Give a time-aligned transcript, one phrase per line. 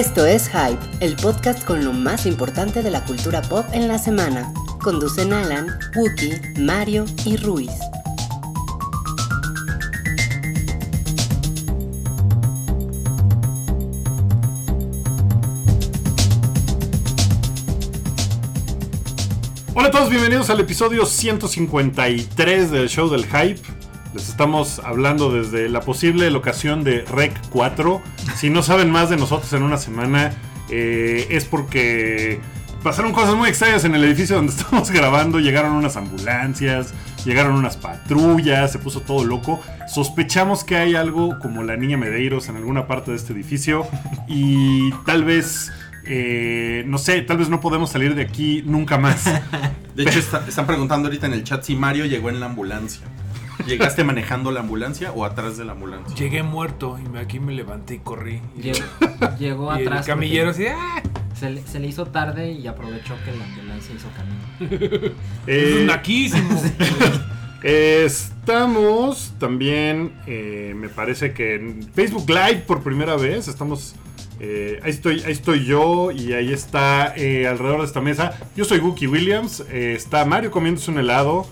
[0.00, 3.98] Esto es Hype, el podcast con lo más importante de la cultura pop en la
[3.98, 4.50] semana.
[4.82, 7.70] Conducen Alan, Wookie, Mario y Ruiz.
[19.74, 23.79] Hola a todos, bienvenidos al episodio 153 del show del hype.
[24.14, 28.02] Les estamos hablando desde la posible locación de Rec 4.
[28.36, 30.32] Si no saben más de nosotros en una semana,
[30.68, 32.40] eh, es porque
[32.82, 35.38] pasaron cosas muy extrañas en el edificio donde estamos grabando.
[35.38, 36.92] Llegaron unas ambulancias,
[37.24, 39.60] llegaron unas patrullas, se puso todo loco.
[39.86, 43.86] Sospechamos que hay algo como la niña Medeiros en alguna parte de este edificio
[44.26, 45.70] y tal vez...
[46.04, 49.24] eh, no sé, tal vez no podemos salir de aquí nunca más.
[49.94, 53.06] De hecho, está- están preguntando ahorita en el chat si Mario llegó en la ambulancia.
[53.66, 56.14] ¿Llegaste manejando la ambulancia o atrás de la ambulancia?
[56.16, 58.40] Llegué muerto y me- aquí me levanté y corrí.
[58.56, 58.80] Y, Llegó,
[59.38, 60.06] llegó y el atrás.
[60.06, 61.02] camillero así, ¡ah!
[61.38, 65.14] Se le, se le hizo tarde y aprovechó que la ambulancia hizo camino.
[65.46, 66.62] Eh, Es naquísimo.
[67.62, 73.48] Estamos también, eh, me parece que en Facebook Live por primera vez.
[73.48, 73.94] Estamos,
[74.38, 78.32] eh, ahí estoy, ahí estoy yo y ahí está eh, alrededor de esta mesa.
[78.56, 79.64] Yo soy Wookie Williams.
[79.70, 81.46] eh, está Mario comiéndose un helado.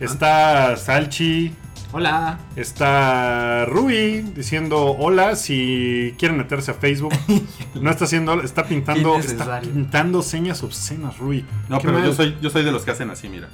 [0.00, 1.52] Está Salchi.
[1.92, 2.38] Hola.
[2.54, 7.12] Está Rui diciendo hola si quieren meterse a Facebook.
[7.80, 11.44] No está haciendo, está pintando, está pintando señas obscenas, Rui.
[11.68, 12.04] No, pero mal.
[12.04, 13.48] yo soy, yo soy de los que hacen así, mira.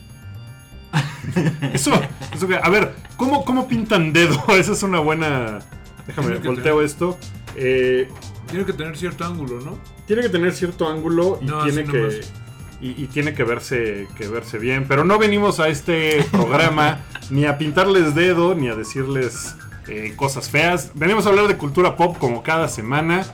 [1.72, 1.90] Eso,
[2.32, 4.42] eso que- a ver, ¿cómo, ¿cómo pintan dedo?
[4.56, 5.58] Esa es una buena.
[6.06, 7.18] Déjame, volteo esto.
[7.56, 8.08] Eh,
[8.48, 9.78] Tiene que tener cierto ángulo, ¿no?
[10.06, 11.98] tiene que tener cierto ángulo y No, tiene que.
[11.98, 12.32] nomás.
[12.80, 14.86] Y, y tiene que verse, que verse bien.
[14.88, 19.56] Pero no venimos a este programa ni a pintarles dedo, ni a decirles
[19.88, 20.92] eh, cosas feas.
[20.94, 23.24] Venimos a hablar de cultura pop como cada semana.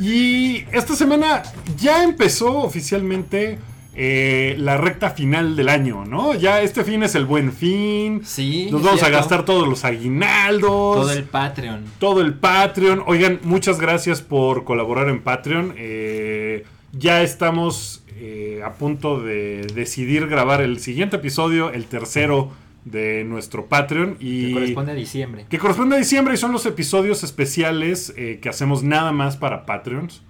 [0.00, 1.42] Y esta semana
[1.78, 3.58] ya empezó oficialmente
[3.94, 6.34] eh, la recta final del año, ¿no?
[6.34, 8.20] Ya este fin es el buen fin.
[8.24, 8.68] Sí.
[8.70, 10.70] Nos vamos a gastar todos los aguinaldos.
[10.70, 11.84] todo el Patreon.
[11.98, 13.02] todo el Patreon.
[13.06, 15.74] Oigan, muchas gracias por colaborar en Patreon.
[15.76, 22.50] Eh, ya estamos eh, a punto de decidir grabar el siguiente episodio, el tercero
[22.84, 24.16] de nuestro Patreon.
[24.20, 25.46] Y Que corresponde a diciembre.
[25.48, 29.66] que corresponde a diciembre y son los episodios especiales eh, que hacemos nada más para
[29.66, 30.22] Patreons.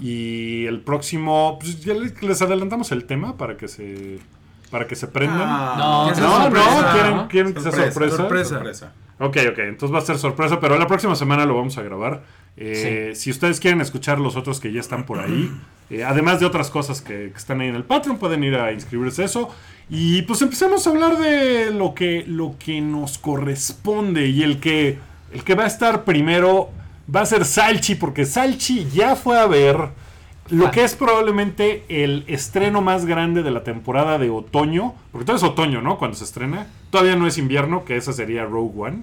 [0.00, 4.18] Y el próximo, pues ya les adelantamos el tema para que se,
[4.70, 5.42] para que se prendan.
[5.42, 5.74] Ah,
[6.16, 7.28] No, no, no, quieren, ¿no?
[7.28, 8.16] quieren que sea sorpresa.
[8.16, 8.92] sorpresa.
[9.18, 12.22] Ok, ok, entonces va a ser sorpresa, pero la próxima semana lo vamos a grabar.
[12.56, 15.50] Eh, Si ustedes quieren escuchar los otros que ya están por ahí,
[15.90, 18.72] eh, además de otras cosas que, que están ahí en el Patreon, pueden ir a
[18.72, 19.50] inscribirse a eso.
[19.90, 24.28] Y pues empecemos a hablar de lo que, lo que nos corresponde.
[24.28, 24.98] Y el que,
[25.32, 26.70] el que va a estar primero
[27.14, 29.76] va a ser Salchi, porque Salchi ya fue a ver
[30.50, 34.94] lo que es probablemente el estreno más grande de la temporada de otoño.
[35.12, 35.98] Porque todo es otoño, ¿no?
[35.98, 36.66] Cuando se estrena.
[36.90, 39.02] Todavía no es invierno, que esa sería Rogue One.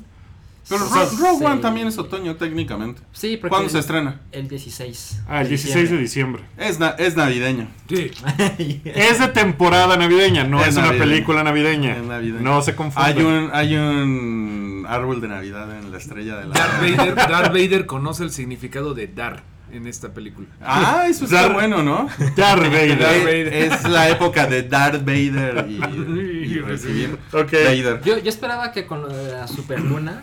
[0.70, 1.46] Pero O sea, Ro- Rogue.
[1.46, 3.02] One también es otoño técnicamente.
[3.12, 4.22] Sí, porque ¿Cuándo el, se estrena?
[4.32, 5.22] El 16.
[5.28, 6.44] Ah, el 16 de diciembre.
[6.58, 7.68] Es, na- es navideño.
[7.90, 8.12] Sí.
[8.86, 11.98] Es de temporada navideña, no es, Es una película navideña.
[11.98, 12.42] Es navideño.
[12.42, 13.08] No se confunda.
[13.08, 16.54] Hay un, hay un árbol de Navidad en la estrella de la.
[16.54, 20.48] Darth Vader, Darth Vader conoce el significado de dar en esta película.
[20.62, 22.08] Ah, eso está Dar- bueno, ¿no?
[22.36, 23.00] Darth Vader.
[23.00, 23.54] Darth Es- Vader.
[23.54, 25.76] Es la época de Darth Vader y,
[26.54, 27.52] y recibir Ok.
[27.52, 28.02] Vader.
[28.04, 30.22] Yo, yo esperaba que con lo de la Superluna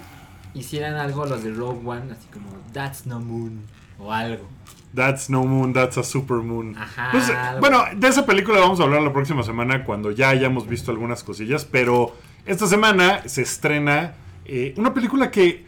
[0.58, 3.62] hicieran algo los de Rogue One, así como That's No Moon
[3.98, 4.46] o algo.
[4.94, 6.76] That's no moon, that's a super moon.
[6.76, 7.10] Ajá.
[7.12, 7.30] Pues,
[7.60, 11.22] bueno, de esa película vamos a hablar la próxima semana cuando ya hayamos visto algunas
[11.22, 12.14] cosillas, pero
[12.46, 14.14] esta semana se estrena
[14.46, 15.66] eh, una película que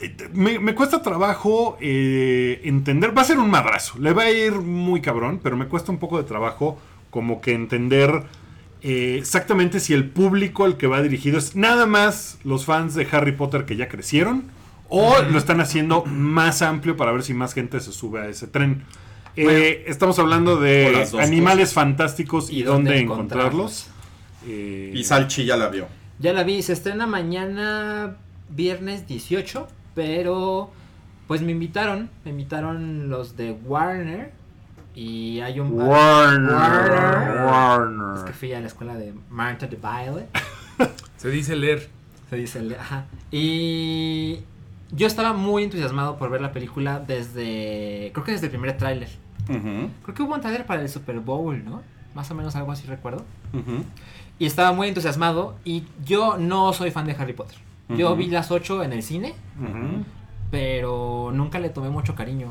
[0.00, 3.16] eh, me, me cuesta trabajo eh, entender.
[3.16, 5.98] Va a ser un madrazo, le va a ir muy cabrón, pero me cuesta un
[5.98, 6.78] poco de trabajo
[7.10, 8.24] como que entender
[8.82, 13.06] eh, exactamente si el público al que va dirigido es nada más los fans de
[13.10, 14.44] Harry Potter que ya crecieron
[14.88, 18.46] o lo están haciendo más amplio para ver si más gente se sube a ese
[18.46, 18.84] tren.
[19.36, 23.88] Eh, estamos hablando de animales fantásticos y, ¿Y dónde, dónde encontrarlos.
[24.46, 25.88] Eh, Y Salchi ya la vio.
[26.18, 28.16] Ya la vi, se estrena mañana
[28.48, 30.70] viernes 18, pero
[31.26, 34.32] pues me invitaron, me invitaron los de Warner
[34.96, 36.52] y hay un Warner.
[36.52, 37.44] Warner.
[37.46, 38.18] Warner.
[38.18, 40.26] Es que fui a la escuela de Martha de Baile,
[41.16, 41.88] Se dice leer.
[42.28, 43.04] se dice, el- ajá.
[43.30, 44.40] Y
[44.90, 49.08] yo estaba muy entusiasmado por ver la película desde, creo que desde el primer tráiler.
[49.46, 51.82] Creo que hubo un tráiler para el Super Bowl, ¿no?
[52.14, 53.24] Más o menos algo así recuerdo.
[54.38, 57.56] Y estaba muy entusiasmado y yo no soy fan de Harry Potter.
[57.90, 59.34] Yo vi las 8 en el cine,
[60.50, 62.48] pero nunca le tomé mucho cariño.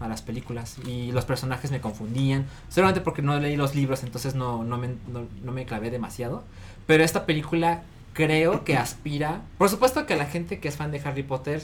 [0.00, 4.34] A las películas y los personajes me confundían, solamente porque no leí los libros, entonces
[4.34, 6.42] no, no, me, no, no me clavé demasiado.
[6.86, 7.82] Pero esta película
[8.14, 11.62] creo que aspira, por supuesto que a la gente que es fan de Harry Potter,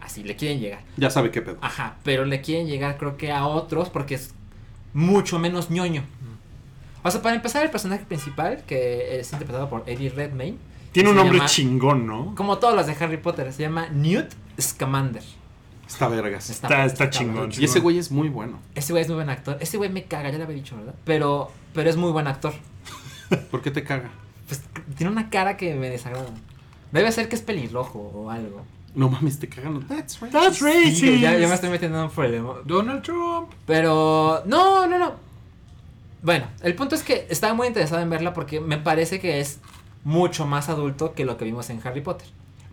[0.00, 0.80] así le quieren llegar.
[0.96, 1.58] Ya sabe qué pedo.
[1.62, 4.34] Ajá, pero le quieren llegar creo que a otros porque es
[4.92, 6.02] mucho menos ñoño.
[7.02, 10.58] O sea, para empezar, el personaje principal, que es interpretado por Eddie Redmayne,
[10.90, 12.34] Tiene un nombre llama- chingón, ¿no?
[12.34, 15.22] como todos los de Harry Potter, se llama Newt Scamander.
[15.86, 16.50] Está vergas.
[16.50, 17.50] Está- está chingón.
[17.56, 18.58] Y ese güey es muy bueno.
[18.74, 19.56] Ese güey es muy buen actor.
[19.60, 20.94] Ese güey me caga, ya lo había dicho, ¿verdad?
[21.04, 22.54] Pero, pero es muy buen actor.
[23.50, 24.10] ¿Por qué te caga?
[24.48, 24.62] Pues
[24.96, 26.26] tiene una cara que me desagrada.
[26.92, 28.64] Debe ser que es pelirrojo o algo.
[28.94, 29.86] No mames, te cagan.
[29.86, 30.32] That's right.
[30.32, 31.54] That's Sí, ya, ya me racist.
[31.54, 32.54] estoy metiendo en un problema.
[32.64, 33.50] Donald Trump.
[33.66, 35.14] Pero, no, no, no.
[36.22, 39.58] Bueno, el punto es que estaba muy interesado en verla porque me parece que es
[40.02, 42.26] mucho más adulto que lo que vimos en Harry Potter.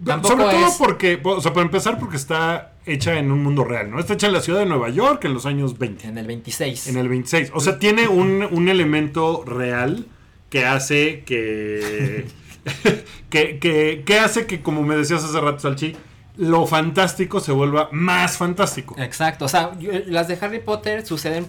[0.05, 0.75] Tampoco Sobre todo es...
[0.75, 3.99] porque, o sea, para empezar, porque está hecha en un mundo real, ¿no?
[3.99, 6.87] Está hecha en la ciudad de Nueva York en los años 20, En el 26.
[6.87, 7.51] en el 26.
[7.53, 10.05] O sea, tiene un, un elemento real
[10.49, 12.25] que hace que,
[13.29, 15.95] que, que, que hace que, como me decías hace rato, Salchi,
[16.37, 18.95] lo fantástico se vuelva más fantástico.
[18.97, 19.71] Exacto, o sea,
[20.07, 21.45] las de Harry Potter suceden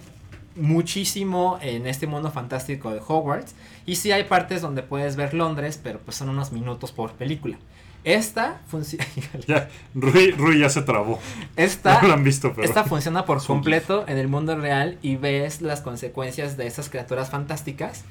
[0.56, 3.54] muchísimo en este mundo fantástico de Hogwarts.
[3.86, 7.58] Y sí hay partes donde puedes ver Londres, pero pues son unos minutos por película.
[8.04, 9.04] Esta funciona.
[9.94, 11.18] Rui, Rui ya se trabó.
[11.56, 12.66] Esta, No lo han visto, pero.
[12.66, 17.30] esta funciona por completo en el mundo real y ves las consecuencias de esas criaturas
[17.30, 18.04] fantásticas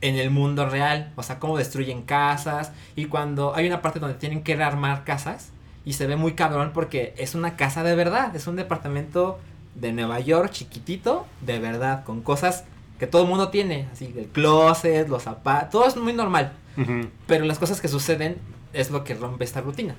[0.00, 1.12] en el mundo real.
[1.16, 2.72] O sea, cómo destruyen casas.
[2.96, 5.50] Y cuando hay una parte donde tienen que rearmar casas.
[5.84, 8.36] Y se ve muy cabrón porque es una casa de verdad.
[8.36, 9.40] Es un departamento
[9.74, 12.64] de Nueva York chiquitito, de verdad, con cosas
[13.00, 13.88] que todo el mundo tiene.
[13.92, 16.52] Así, el closet, los zapatos, todo es muy normal.
[16.76, 17.08] Ujú.
[17.26, 18.36] Pero las cosas que suceden
[18.72, 19.96] es lo que rompe esta rutina.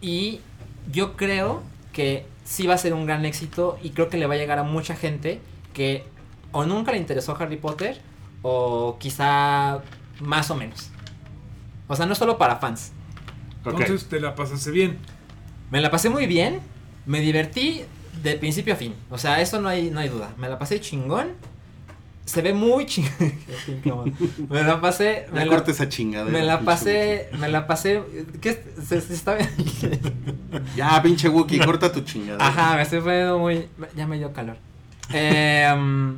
[0.00, 0.40] Y
[0.90, 1.62] yo creo
[1.92, 4.58] que sí va a ser un gran éxito y creo que le va a llegar
[4.58, 5.40] a mucha gente
[5.72, 6.04] que
[6.52, 8.00] o nunca le interesó Harry Potter
[8.42, 9.82] o quizá
[10.20, 10.90] más o menos.
[11.88, 12.92] O sea, no solo para fans.
[13.64, 14.98] Entonces te la pasaste bien.
[15.70, 16.60] Me la pasé muy bien,
[17.06, 17.82] me divertí
[18.22, 18.94] de principio a fin.
[19.10, 20.32] O sea, eso no hay, no hay duda.
[20.36, 21.32] Me la pasé chingón.
[22.30, 24.14] Se ve muy chingón.
[24.48, 25.26] me la pasé...
[25.32, 26.26] Me la, corta esa chingada.
[26.26, 27.28] me la pasé...
[27.40, 28.04] Me la pasé...
[28.40, 28.62] ¿Qué?
[28.86, 29.36] Se, se está
[30.76, 32.38] Ya, pinche Wookie, corta tu chingada.
[32.46, 33.66] Ajá, me estoy poniendo muy...
[33.96, 34.56] Ya me dio calor.
[35.12, 36.14] Eh,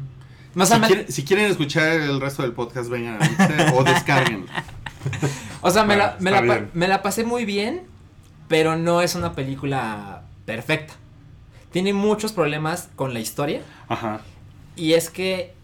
[0.62, 4.44] sea, Si, quieren, si quieren escuchar el resto del podcast, vengan a o descarguen.
[5.62, 7.84] o sea, me, la, me la pasé muy bien,
[8.48, 10.92] pero no es una película perfecta.
[11.70, 13.62] Tiene muchos problemas con la historia.
[13.88, 14.20] Ajá.
[14.76, 15.54] Y es que...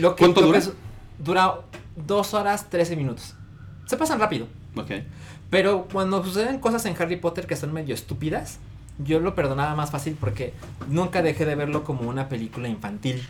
[0.00, 0.58] Lo que ¿Cuánto lo dura?
[0.60, 0.72] que es-
[1.18, 1.54] dura
[1.96, 3.34] dos horas 13 minutos.
[3.86, 4.46] Se pasan rápido.
[4.76, 4.90] Ok.
[5.50, 8.58] Pero cuando suceden cosas en Harry Potter que son medio estúpidas,
[8.98, 10.52] yo lo perdonaba más fácil porque
[10.88, 13.22] nunca dejé de verlo como una película infantil.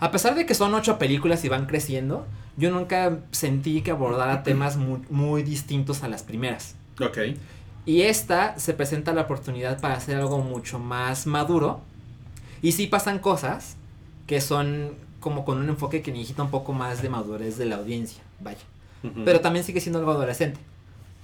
[0.00, 2.26] A pesar de que son ocho películas y van creciendo,
[2.56, 6.74] yo nunca sentí que abordara temas muy, muy distintos a las primeras.
[7.00, 7.18] Ok.
[7.86, 11.80] Y esta se presenta la oportunidad para hacer algo mucho más maduro.
[12.62, 13.76] Y sí pasan cosas
[14.26, 17.76] que son como con un enfoque que necesita un poco más de madurez de la
[17.76, 18.22] audiencia.
[18.40, 18.58] Vaya.
[19.24, 20.60] Pero también sigue siendo algo adolescente.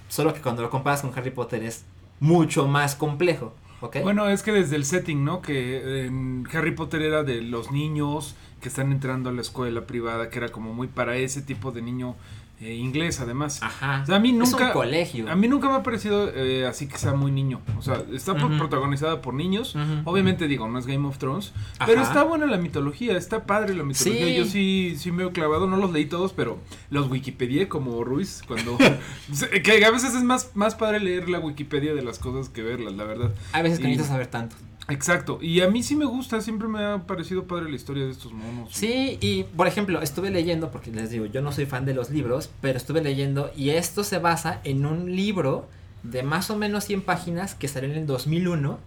[0.08, 1.84] Solo que cuando lo comparas con Harry Potter es
[2.18, 3.52] mucho más complejo.
[3.82, 3.98] ¿Ok?
[4.02, 5.42] Bueno, es que desde el setting, ¿no?
[5.42, 10.30] Que en Harry Potter era de los niños que están entrando a la escuela privada,
[10.30, 12.16] que era como muy para ese tipo de niño
[12.60, 13.62] eh, inglés, además.
[13.62, 14.00] Ajá.
[14.02, 14.66] O sea, a mí Es nunca.
[14.66, 15.30] un colegio.
[15.30, 17.60] A mí nunca me ha parecido eh, así que sea muy niño.
[17.78, 18.58] O sea, está Ujú.
[18.58, 19.74] protagonizada por niños.
[20.04, 21.52] Obviamente digo, no es Game of Thrones.
[21.78, 21.86] Ajá.
[21.86, 24.26] Pero está buena la mitología, está padre la mitología.
[24.26, 24.34] Sí.
[24.36, 26.58] Yo sí, sí me he clavado, no los leí todos, pero
[26.90, 28.76] los Wikipedia como Ruiz, cuando...
[29.64, 32.94] que a veces es más, más padre leer la Wikipedia de las cosas que verlas,
[32.94, 33.30] la verdad.
[33.52, 34.56] A veces que Y- necesitas saber tanto.
[34.90, 38.10] Exacto, y a mí sí me gusta, siempre me ha parecido padre la historia de
[38.10, 38.68] estos monos.
[38.72, 42.10] Sí, y por ejemplo, estuve leyendo, porque les digo, yo no soy fan de los
[42.10, 45.68] libros, pero estuve leyendo y esto se basa en un libro
[46.02, 48.78] de más o menos 100 páginas que salió en el 2001,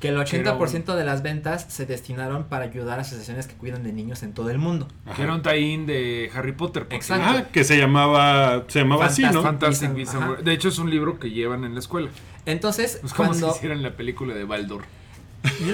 [0.00, 3.94] que el 80% de las ventas se destinaron para ayudar a asociaciones que cuidan de
[3.94, 4.86] niños en todo el mundo.
[5.16, 6.82] Que era un tie-in de Harry Potter.
[6.82, 7.24] porque- Exacto.
[7.26, 9.42] Ah, que se llamaba, se llamaba así, ¿no?
[9.42, 9.94] Fantastic.
[9.94, 12.10] Beasts De hecho, es un libro que llevan en la escuela.
[12.44, 14.82] Entonces, Es como cuando si hicieran la película de Baldur.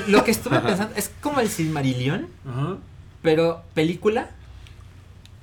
[0.08, 2.76] Lo que estuve pensando es como el Silmarillion, Ajá.
[3.22, 4.30] pero película.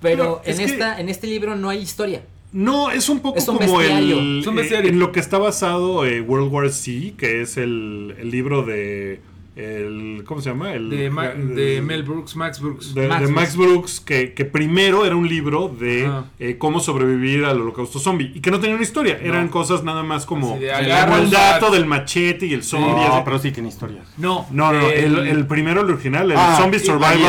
[0.01, 2.21] Pero Pero es en que- esta en este libro no hay historia.
[2.51, 4.17] No, es un poco Es un como bestiario.
[4.19, 4.89] el Es un eh, bestiario.
[4.89, 9.21] en lo que está basado eh, World War Z, que es el, el libro de
[9.59, 10.73] el ¿cómo se llama?
[10.73, 12.93] El, De, Ma- el- de Mel Brooks, Max Brooks.
[12.93, 17.59] de, de Max Brooks, que, que primero era un libro de eh, cómo sobrevivir al
[17.61, 21.29] holocausto zombie y que no tenía una historia, eran cosas nada más como, de el
[21.29, 22.89] dato del machete y el zombie.
[22.91, 23.21] No, así.
[23.25, 24.05] pero sí tiene historias.
[24.17, 27.19] No, No, no, el, el primero, el original, el Ah, Zombie Survival.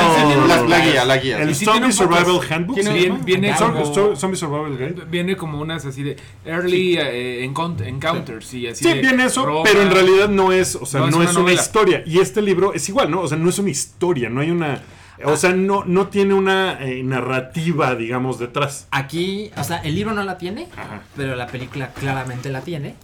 [0.49, 1.43] la- la guía, la guía.
[1.43, 2.75] El sí Zombie Survival Handbook.
[2.77, 2.95] tiene- ¿se
[3.25, 5.05] viene- como- Zombie- Survival Guide.
[5.11, 9.45] Viene como unas así de early eh, encount- encounters y así Sí, de viene eso,
[9.45, 9.63] roba.
[9.65, 12.03] pero en realidad no es, o sea, No no, es una historia.
[12.07, 13.21] Y este libro es igual, ¿no?
[13.23, 14.83] O sea, no es una historia, no hay una.
[15.25, 18.87] O sea, no, no tiene una eh, narrativa, digamos, detrás.
[18.91, 21.03] Aquí, o sea, el libro no la tiene, Ajá.
[21.15, 22.95] pero la película claramente la tiene.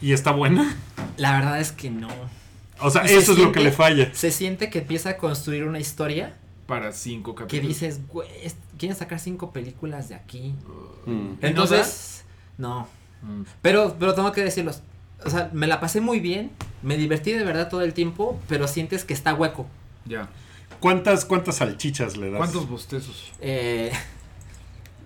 [0.00, 0.74] Y está buena.
[1.18, 2.08] La verdad es que no.
[2.80, 4.14] O sea, Y se eso es lo que siente- le falla.
[4.14, 6.34] Se siente que empieza a construir una historia
[6.66, 7.68] para cinco que capítulos.
[7.68, 8.28] dices, güey,
[8.78, 10.54] quieren sacar cinco películas de aquí.
[11.06, 11.32] Mm.
[11.42, 12.24] Entonces,
[12.58, 12.88] no.
[13.22, 13.42] Mm.
[13.62, 14.82] Pero, pero tengo que decirlos.
[15.24, 16.50] O sea, me la pasé muy bien,
[16.86, 19.66] me divertí de verdad todo el tiempo, pero sientes que está hueco.
[20.04, 20.28] Ya.
[20.78, 22.38] ¿Cuántas, cuántas salchichas le das?
[22.38, 23.32] ¿Cuántos bostezos?
[23.40, 23.90] Eh,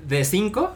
[0.07, 0.73] de cinco,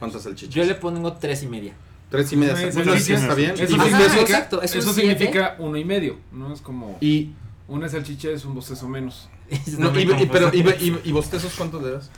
[0.00, 0.52] ¿Cuántas salchichas?
[0.52, 1.74] yo le pongo tres y media.
[2.10, 2.56] Tres y media.
[2.56, 3.02] Salchichas.
[3.04, 3.52] sí, está bien.
[3.52, 5.10] Eso, ¿Y Ajá, significa, exacto, eso eso es siete.
[5.18, 6.16] significa uno y medio.
[6.32, 7.30] No es como Y,
[7.68, 9.28] una salchicha es un bostezo menos.
[9.78, 12.10] no, y, pero, y, y, y bostezos cuántos le das?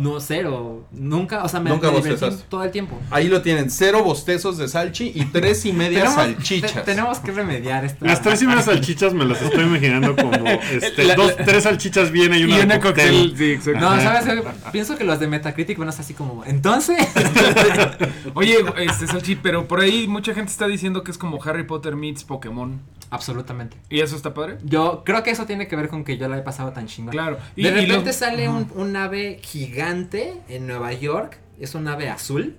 [0.00, 0.84] No, cero.
[0.92, 2.00] Nunca, o sea, me, Nunca me
[2.48, 2.98] todo el tiempo.
[3.10, 6.72] Ahí lo tienen, cero bostezos de salchi y tres y media Tenemos- salchichas.
[6.72, 8.04] te- tenemos que remediar esto.
[8.04, 10.32] Las tres y media salchichas me las estoy imaginando como
[10.72, 13.28] este, La- dos, la- tres salchichas bien y una, y de cóctel.
[13.30, 13.80] cóctel, sí, exacto.
[13.80, 14.00] No.
[14.00, 14.44] ¿sabes?
[14.72, 16.96] Pienso que los de Metacritic van a estar así como, entonces.
[18.34, 21.96] Oye, este Salchi, pero por ahí mucha gente está diciendo que es como Harry Potter
[21.96, 22.80] meets Pokémon.
[23.12, 23.76] Absolutamente.
[23.88, 24.58] ¿Y eso está padre?
[24.62, 27.10] Yo creo que eso tiene que ver con que yo la he pasado tan chingón.
[27.10, 27.38] Claro.
[27.56, 31.38] Y- de y repente lo- sale un, un ave gigante en Nueva York.
[31.58, 32.56] Es un ave azul.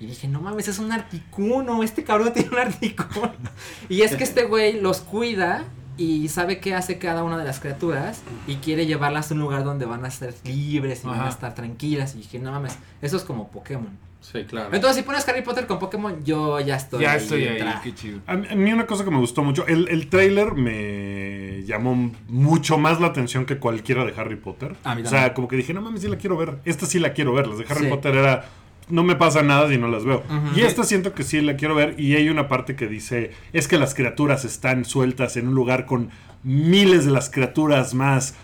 [0.00, 1.82] Y dije, no mames, es un articuno.
[1.82, 3.32] Este cabrón tiene un articuno.
[3.88, 5.64] y es que este güey los cuida
[5.96, 8.22] y sabe qué hace cada una de las criaturas.
[8.46, 11.54] Y quiere llevarlas a un lugar donde van a ser libres y van a estar
[11.54, 12.14] tranquilas.
[12.14, 14.04] Y dije, no mames, eso es como Pokémon.
[14.20, 14.70] Sí, claro.
[14.74, 17.02] Entonces, si pones Harry Potter con Pokémon, yo ya estoy.
[17.02, 18.18] ya ahí estoy ahí, qué chido.
[18.26, 22.10] A mí, a mí una cosa que me gustó mucho, el, el trailer me llamó
[22.28, 24.74] mucho más la atención que cualquiera de Harry Potter.
[24.82, 25.06] A mí o también.
[25.06, 26.58] sea, como que dije, no mames, sí la quiero ver.
[26.64, 27.46] Esta sí la quiero ver.
[27.46, 27.88] Las de Harry Sí.
[27.88, 28.44] Potter era,
[28.88, 30.22] no me pasa nada si no las veo.
[30.54, 31.98] Y esta siento que sí la quiero ver.
[31.98, 35.86] Y hay una parte que dice, es que las criaturas están sueltas en un lugar
[35.86, 36.10] con
[36.42, 38.34] miles de las criaturas más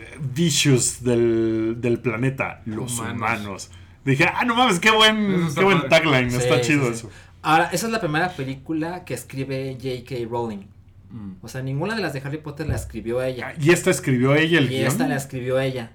[0.00, 3.16] eh, vicious del, del planeta, los Humanos.
[3.16, 3.70] humanos.
[4.04, 6.92] Dije, ah, no mames, qué buen, qué buen tagline, Sí, está sí, chido sí.
[6.92, 7.10] eso.
[7.40, 10.28] Ahora, esa es la primera película que escribe J.K.
[10.28, 10.64] Rowling.
[11.10, 11.32] Mm.
[11.42, 13.54] O sea, ninguna de las de Harry Potter la escribió ella.
[13.60, 14.86] Y esta escribió ella el Y guion.
[14.88, 15.92] esta la escribió ella.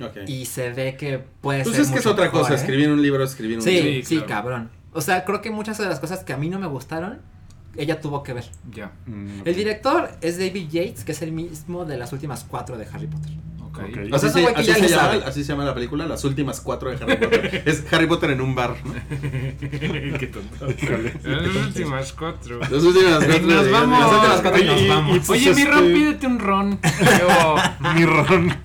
[0.00, 0.16] Ok.
[0.26, 1.84] Y se ve que puede Pues ser.
[1.86, 2.56] es que es otra mejor, cosa, ¿eh?
[2.56, 4.06] escribir un libro, escribir un Sí, libro.
[4.06, 4.26] sí, claro.
[4.28, 4.70] cabrón.
[4.92, 7.20] O sea, creo que muchas de las cosas que a mí no me gustaron,
[7.76, 8.44] ella tuvo que ver.
[8.72, 8.92] Ya.
[9.06, 12.86] Mm, El director es David Yates, que es el mismo de las últimas cuatro de
[12.92, 13.32] Harry Potter.
[13.82, 15.24] Así, Ese se, güey que así ya se le llama, sabe.
[15.24, 17.62] así se llama la película, las últimas cuatro de Harry Potter.
[17.66, 18.74] es Harry Potter en un bar.
[18.84, 18.92] ¿no?
[20.18, 20.66] qué tonto.
[21.24, 22.58] Las últimas cuatro.
[22.60, 24.00] Las últimas cuatro Nos de- vamos.
[24.00, 25.30] las últimas cuatro y Oye, nos vamos.
[25.30, 26.78] Oye, mi Ron, pídete un ron.
[27.94, 28.56] Mi ron.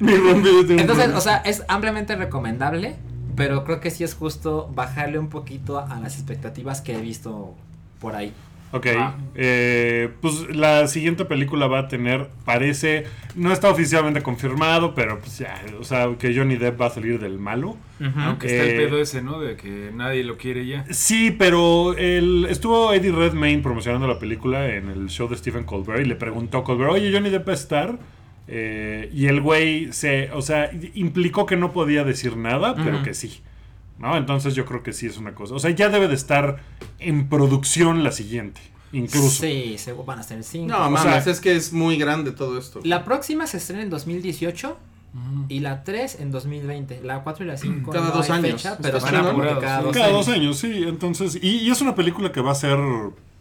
[0.00, 1.16] Mi ron pídete un Entonces, ron.
[1.16, 2.96] o sea, es ampliamente recomendable,
[3.36, 7.54] pero creo que sí es justo bajarle un poquito a las expectativas que he visto
[8.00, 8.32] por ahí.
[8.76, 8.86] Ok.
[8.98, 9.16] Ah.
[9.36, 13.04] eh, pues la siguiente película va a tener, parece,
[13.36, 17.20] no está oficialmente confirmado, pero pues ya, o sea, que Johnny Depp va a salir
[17.20, 17.76] del malo.
[18.16, 19.40] Aunque está el Eh, pedo ese, ¿no?
[19.40, 20.84] De que nadie lo quiere ya.
[20.90, 26.00] Sí, pero el, estuvo Eddie Redmayne promocionando la película en el show de Stephen Colbert
[26.00, 27.98] y le preguntó a Colbert, oye, Johnny Depp va a estar.
[28.48, 33.14] Eh, y el güey se, o sea, implicó que no podía decir nada, pero que
[33.14, 33.40] sí.
[34.04, 34.16] ¿No?
[34.18, 35.54] Entonces yo creo que sí es una cosa.
[35.54, 36.58] O sea, ya debe de estar
[36.98, 38.60] en producción la siguiente,
[38.92, 39.30] incluso.
[39.30, 40.68] Sí, se van a hacer cinco.
[40.68, 42.80] No, O mames, sea- es que es muy grande todo esto.
[42.84, 44.76] La próxima se estrena en 2018
[45.48, 47.00] y la 3 en 2020.
[47.02, 48.62] La 4 y la 5 Cada no dos hay años.
[48.62, 50.26] fecha, pero van apurados, cada dos Cada años.
[50.26, 50.84] dos años, sí.
[50.86, 52.76] Entonces, y, y es una película que va a ser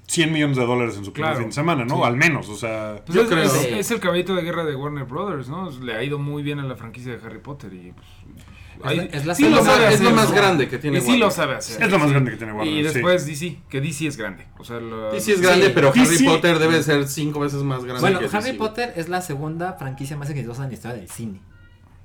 [0.08, 1.40] 100 millones de dólares en su primer Claro.
[1.40, 1.98] fin de semana, ¿no?
[1.98, 2.02] Sí.
[2.04, 3.02] Al menos, o sea.
[3.06, 3.44] Pues Yo es, creo.
[3.44, 5.70] es- es el caballito de guerra de Warner Brothers, ¿no?
[5.82, 8.08] Le ha ido muy bien a la franquicia de Harry Potter y pues,
[8.86, 10.36] Es la- es la sí lo, es lo más ¿no?
[10.36, 11.82] grande que tiene Y sí lo sabe hacer.
[11.84, 12.14] Es lo más Sí.
[12.14, 12.74] grande que tiene Warner.
[12.74, 12.94] Y sí.
[12.94, 14.48] después DC, que DC es grande.
[14.58, 15.72] O sea, lo- Sí, sí es grande, Sí.
[15.76, 18.58] pero Harry DC Potter debe ser cinco veces más grande Bueno, que Harry DC.
[18.58, 21.42] Potter es la segunda franquicia más exitosa en la historia del cine.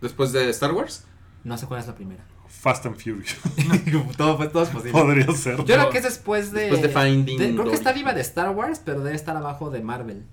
[0.00, 1.04] Después de Star Wars.
[1.44, 2.24] No sé cuál es la primera.
[2.46, 3.36] Fast and Furious.
[4.16, 4.92] todo, fue- todo es posible.
[4.92, 5.56] Podría ser.
[5.58, 6.62] Yo creo que es después de.
[6.70, 7.70] Después de Finding creo Dory.
[7.70, 10.24] que está viva de Star Wars, pero debe estar abajo de Marvel.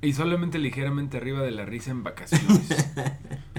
[0.00, 2.60] Y solamente ligeramente arriba de la risa en vacaciones.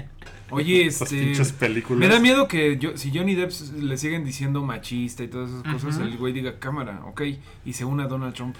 [0.54, 1.04] Oye, este.
[1.22, 2.00] pinches películas.
[2.00, 5.62] Me da miedo que yo, si Johnny Depp le siguen diciendo machista y todas esas
[5.72, 7.22] cosas, el güey diga cámara, ok,
[7.64, 8.56] y se una a Donald Trump.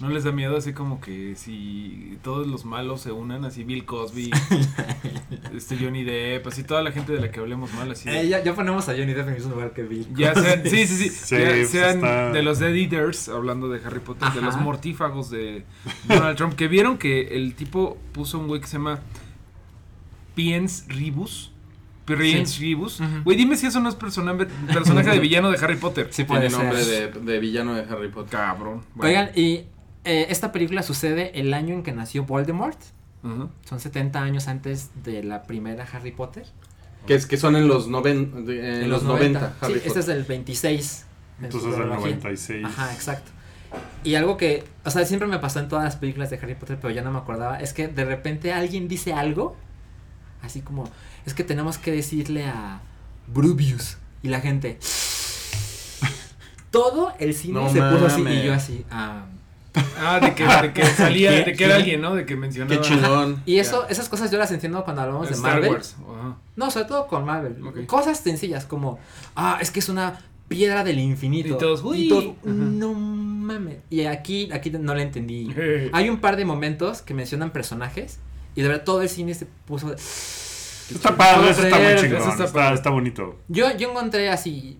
[0.00, 3.84] ¿No les da miedo así como que si todos los malos se unan, así Bill
[3.84, 4.30] Cosby,
[5.54, 8.08] este Johnny Depp, así toda la gente de la que hablemos mal, así.
[8.08, 10.06] Eh, ya, ya ponemos a Johnny Depp en el mismo lugar que Bill.
[10.14, 13.68] Ya sean, sí, sí, sí, Sí, ya pues sean está- de los Dead Eaters, hablando
[13.68, 15.64] de Harry Potter, de los mortífagos de
[16.08, 19.00] Donald Trump, que vieron que el tipo puso un güey que se llama
[20.34, 21.52] Piens Ribus.
[22.04, 22.98] Piens Ribus.
[23.00, 23.22] Ujú.
[23.24, 24.36] Güey, dime si eso no es persona-
[24.72, 26.08] personaje de villano de Harry Potter.
[26.10, 27.14] Sí Tiene puede nombre ser.
[27.20, 28.30] de, de villano de Harry Potter.
[28.30, 28.82] Cabrón.
[28.94, 29.08] Bueno.
[29.10, 29.64] Oigan, y
[30.04, 32.78] eh, esta película sucede el año en que nació Voldemort.
[33.22, 36.46] Son 70 años antes de la primera Harry Potter.
[37.06, 39.38] Que, es, que son en los, noven, de- en los 90.
[39.60, 39.82] Harry Sí, Potter.
[39.86, 41.06] este es del 26.
[41.42, 42.16] en su Entonces del cronología.
[42.16, 42.64] 96.
[42.66, 43.30] Ajá, exacto.
[44.02, 46.78] Y algo que, o sea, siempre me pasó en todas las películas de Harry Potter,
[46.80, 49.56] pero ya no me acordaba, es que de repente alguien dice algo,
[50.42, 50.88] así como,
[51.26, 52.80] es que tenemos que decirle a
[53.26, 53.96] Brubius.
[54.22, 54.78] Y la gente,
[56.70, 59.26] todo el cine No se puso así, y yo así, ah.
[59.98, 61.50] Ah, de que, de que salía, ¿Qué?
[61.50, 61.80] de que era ¿Qué?
[61.82, 62.14] alguien, ¿no?
[62.16, 62.80] De que mencionaba.
[62.80, 63.40] Qué chingón.
[63.46, 65.70] Y eso, esas cosas yo las entiendo cuando hablamos de Star Marvel.
[65.70, 65.96] Wars.
[66.56, 67.86] No, sobre todo con Marvel.
[67.86, 68.98] Cosas sencillas como,
[69.36, 70.18] ah, es que es una
[70.48, 71.54] piedra del infinito.
[71.54, 72.08] Y todos, "Uy".
[72.08, 72.34] todos, Ajá.
[72.52, 73.78] no mames.
[73.90, 75.54] Y aquí, aquí no le entendí.
[75.92, 78.18] Hay un par de momentos que mencionan personajes
[78.60, 79.88] y de verdad todo el cine se puso.
[79.90, 82.18] de- Está padre, eso está muy chingón.
[82.30, 82.74] está Está, padre.
[82.74, 83.38] está bonito.
[83.48, 84.78] Yo, yo encontré así.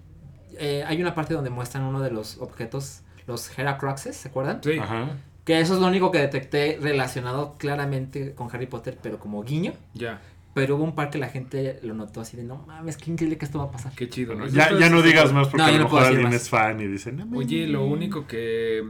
[0.58, 4.60] eh, hay una parte donde muestran uno de los objetos, los Heracroxes, ¿se acuerdan?
[4.62, 4.78] Sí.
[4.78, 5.16] Ajá.
[5.44, 9.72] Que eso es lo único que detecté relacionado claramente con Harry Potter, pero como guiño.
[9.94, 10.20] Ya.
[10.52, 13.38] Pero hubo un par que la gente lo notó así de no mames, qué increíble
[13.38, 13.92] que esto va a pasar.
[13.94, 14.46] Qué chido, ¿no?
[14.48, 16.34] Ya, ya no digas más porque No, a lo mejor alguien más.
[16.34, 18.82] es fan y dice, no, Oye, lo único que.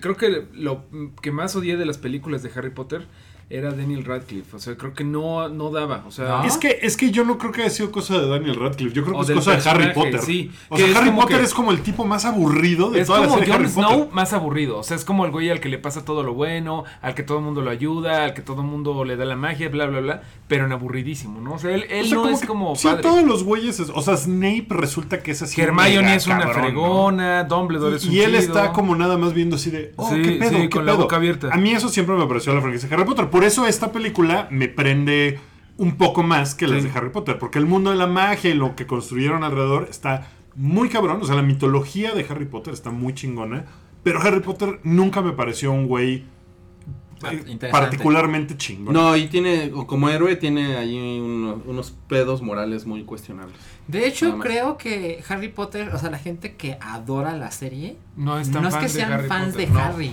[0.00, 0.86] Creo que lo
[1.20, 3.06] que más odié de las películas de Harry Potter
[3.54, 4.56] era Daniel Radcliffe.
[4.56, 6.04] O sea, creo que no, no daba.
[6.06, 6.44] O sea, ¿No?
[6.44, 8.94] Es que, es que yo no creo que haya sido cosa de Daniel Radcliffe.
[8.94, 10.20] Yo creo O que es cosa de Harry Potter.
[10.20, 10.50] sí.
[10.68, 13.36] O sea, Harry Potter que- es como el tipo más aburrido de es toda como
[13.36, 14.78] la serie Harry Snow más aburrido.
[14.78, 17.22] O sea, es como el güey al que le pasa todo lo bueno, al que
[17.22, 19.86] todo el mundo lo ayuda, al que todo el mundo le da la magia, bla,
[19.86, 20.22] bla, bla.
[20.48, 21.54] Pero en aburridísimo, ¿no?
[21.54, 23.02] O sea, él, él O sea, no es como sí, padre.
[23.02, 25.60] todos los güeyes, es- o sea, Snape resulta que es así.
[25.60, 26.62] Hermione mega es una cabrón, ¿no?
[26.62, 28.40] fregona, Dumbledore es un Y, y él chido.
[28.42, 30.92] está como nada más viendo así de, oh, Sí, qué pedo, sí, qué con la
[30.92, 31.02] pedo?".
[31.04, 31.48] boca abierta.
[31.52, 33.28] A mí eso siempre me pareció la franquicia Harry Potter.
[33.42, 35.40] Por eso esta película me prende
[35.76, 36.88] un poco más que las Sí.
[36.88, 37.40] de Harry Potter.
[37.40, 41.18] Porque el mundo de la magia y lo que construyeron alrededor está muy cabrón.
[41.20, 43.64] O sea, la mitología de Harry Potter está muy chingona.
[44.04, 46.24] Pero Harry Potter nunca me pareció un güey
[47.24, 47.70] Ah, eh, interesante.
[47.72, 48.94] particularmente chingón.
[48.94, 53.56] No, y tiene, como héroe, tiene ahí uno- unos pedos morales muy cuestionables.
[53.88, 58.38] De hecho, creo que Harry Potter, o sea, la gente que adora la serie, No
[58.38, 59.80] es tan no es fan que sean fans Potter, de no.
[59.80, 60.12] Harry.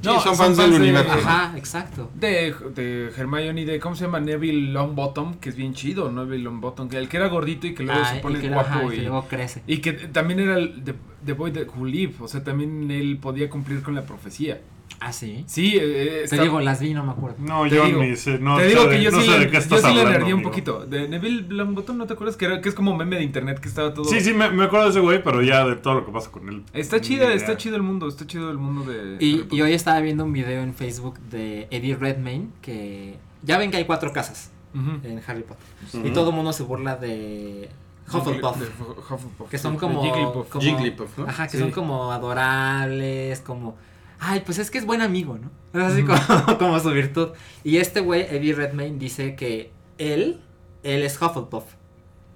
[0.00, 1.12] Sí, son fans del universo.
[1.12, 2.10] Ajá, exacto.
[2.14, 4.20] De, de Hermione, de ¿cómo se llama?
[4.20, 7.82] Neville Longbottom, que es bien chido, Neville Longbottom, que el que era gordito y que
[7.82, 9.62] luego Ah, se y pone que, guapo ajá, y y, que luego crece.
[9.66, 10.94] y que también era el de,
[11.26, 14.60] The Boy That Who Lived, o sea, también él podía cumplir con la profecía.
[15.00, 15.44] Ah, sí.
[15.46, 17.36] Sí, eh, eh, Te digo, las vi, no me acuerdo.
[17.38, 18.38] No, Te yo digo- ni sé.
[18.38, 20.32] No te digo que yo no sí, sé de qué yo estás sí le nerdí
[20.32, 20.84] un poquito.
[20.86, 22.36] De Neville Longbottom, ¿no te acuerdas?
[22.36, 24.04] Que, era, que es como meme de internet que estaba todo...
[24.06, 26.30] Sí, sí, me, me acuerdo de ese güey, pero ya de todo lo que pasa
[26.32, 26.64] con él.
[26.72, 29.16] Está chida, está chido el mundo, está chido el mundo de...
[29.24, 33.70] Y, y hoy estaba viendo un video en Facebook de Eddie Redmayne que ya ven
[33.70, 35.66] que hay cuatro casas en Harry Potter.
[36.04, 37.68] Y todo el mundo se burla de
[38.12, 38.56] Hufflepuff.
[38.58, 39.48] De Hufflepuff.
[39.50, 40.48] Que son como, Jigglypuff.
[40.48, 41.26] como- Jigglypuff, ¿no?
[41.28, 41.58] Ajá, que Sí.
[41.58, 43.76] son como adorables, como
[44.20, 45.50] ay, pues es que es buen amigo, ¿no?
[45.80, 47.28] Es así como, como su virtud.
[47.64, 50.40] Y este güey, Eddie Redmayne, dice que él,
[50.82, 51.64] él es Hufflepuff.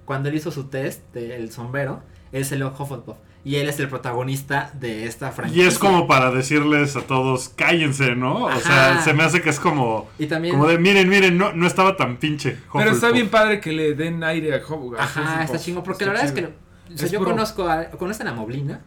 [0.05, 3.17] Cuando él hizo su test del sombrero, él se lo Hufflepuff.
[3.45, 5.67] Y él es el protagonista de esta Y franquicia.
[5.67, 8.45] es como para decirles a todos, cállense, ¿no?
[8.45, 10.53] O sea, se me hace que es como, Y también...
[10.55, 12.51] como de, miren, miren, no, no estaba tan pinche.
[12.71, 13.13] Pero está Hufflepuff".
[13.13, 14.97] bien padre que le den aire a Hufflepuff.
[14.99, 15.83] Ajá, está chingo.
[15.83, 16.45] Porque la verdad es que...
[16.45, 17.85] o sea, Es yo puro- conozco a...
[17.89, 18.79] ¿Conocen a Moblina?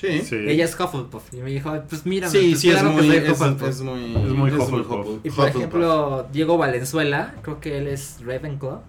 [0.00, 0.20] Sí.
[0.20, 0.36] Sí.
[0.36, 1.32] Ella es Hufflepuff.
[1.34, 3.68] Y me dijo, pues mira, Sí, pues sí, es claro que muy, soy es, Hufflepuff.
[3.68, 5.08] es muy, Es muy Hufflepuff.
[5.24, 8.80] Y por ejemplo, Diego Valenzuela, creo que él es Ravenclaw.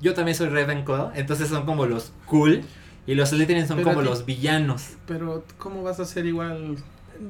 [0.00, 2.62] Yo también soy Ravenclaw, entonces son como los cool.
[3.06, 4.90] Y los Slytherin son Pero como ti- los villanos.
[5.06, 6.76] Pero, ¿cómo vas a ser igual?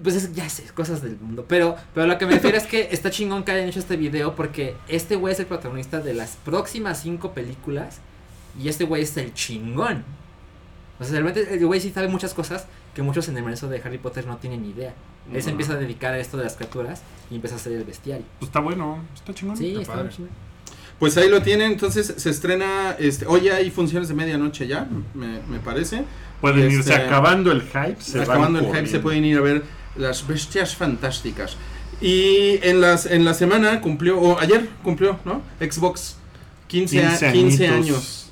[0.02, 1.44] Pues es- ya sé, cosas del mundo.
[1.48, 4.34] Pero, pero lo que me refiero es que está chingón que hayan hecho este video
[4.34, 8.00] porque este güey es el protagonista de las próximas cinco películas.
[8.61, 10.02] Y este güey es el chingón.
[11.00, 12.66] O sea, realmente el güey sí sabe muchas cosas
[12.98, 14.92] que muchos en el universo de Harry Potter no tienen ni idea.
[15.32, 17.84] Él se empieza a dedicar a esto de las criaturas y empieza a hacer el
[17.84, 18.24] bestiario.
[18.40, 19.56] Pues está bueno, está chingón.
[19.56, 20.04] Sí, está está padre.
[20.08, 20.30] muy chingón.
[20.98, 25.38] Pues ahí lo tienen, entonces se estrena, este, hoy hay funciones de medianoche ya, me,
[25.48, 26.02] me parece.
[26.40, 27.98] Pueden Este, irse acabando el hype.
[28.00, 29.62] Se Acabando van el hype se pueden ir a ver
[29.96, 31.56] las bestias fantásticas.
[32.00, 35.40] Y en las en la semana cumplió, o ayer cumplió, ¿no?
[35.61, 36.16] Xbox
[36.66, 37.87] 15, a- 15 15 añitos.
[37.90, 38.30] años.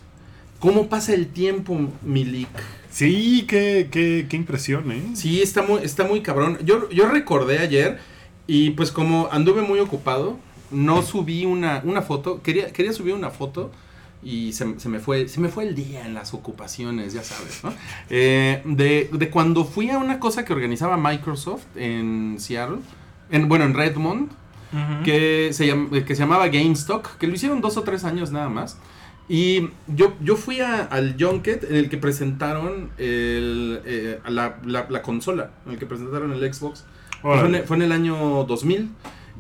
[0.59, 2.49] ¿Cómo pasa el tiempo, Milik?
[2.97, 5.03] Sí, qué, qué, qué impresión, ¿eh?
[5.13, 6.57] Sí, está muy, está muy cabrón.
[6.65, 7.99] Yo, yo recordé ayer
[8.47, 10.39] y pues como anduve muy ocupado,
[10.71, 12.41] no subí una, una foto.
[12.43, 13.71] Quería, quería subir una foto
[14.23, 17.63] y se, se me fue, se me fue el día en las ocupaciones, ya sabes,
[17.63, 17.71] ¿no?
[18.09, 22.79] Eh, de, de cuando fui a una cosa que organizaba Microsoft en Seattle,
[23.31, 24.31] en, bueno, en Redmond,
[25.05, 28.49] que se, llam- que se llamaba GameStop, que lo hicieron dos o tres años nada
[28.49, 28.79] más.
[29.29, 34.87] Y yo, yo fui a- al Junket en el que presentaron el, eh, la, la-
[34.89, 36.85] la consola, en el que presentaron el Xbox.
[37.23, 38.91] Fue en, fue en el año 2000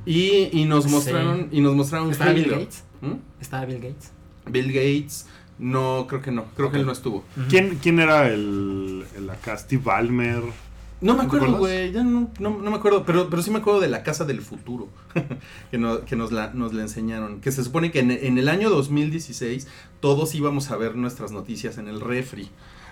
[0.04, 0.90] y, y nos Sí.
[0.90, 2.50] mostraron y nos mostraron ¿Estaba Bill.
[2.50, 2.82] Gates?
[3.00, 3.12] ¿Mm?
[3.40, 4.10] Estaba Bill Gates.
[4.50, 5.26] Bill Gates,
[5.58, 7.24] no, creo que no, creo que él no estuvo.
[7.48, 9.56] ¿Quién, quién era el, el acá?
[9.56, 10.42] Steve Ballmer.
[11.00, 13.58] No me ¿Te acuerdo, güey, ya no, no, no me acuerdo, pero, pero sí me
[13.58, 14.88] acuerdo de la Casa del Futuro,
[15.70, 18.48] que, no- que nos, la, nos la enseñaron, que se supone que en, en el
[18.48, 19.68] año 2016
[20.00, 22.48] todos íbamos a ver nuestras noticias en el refri.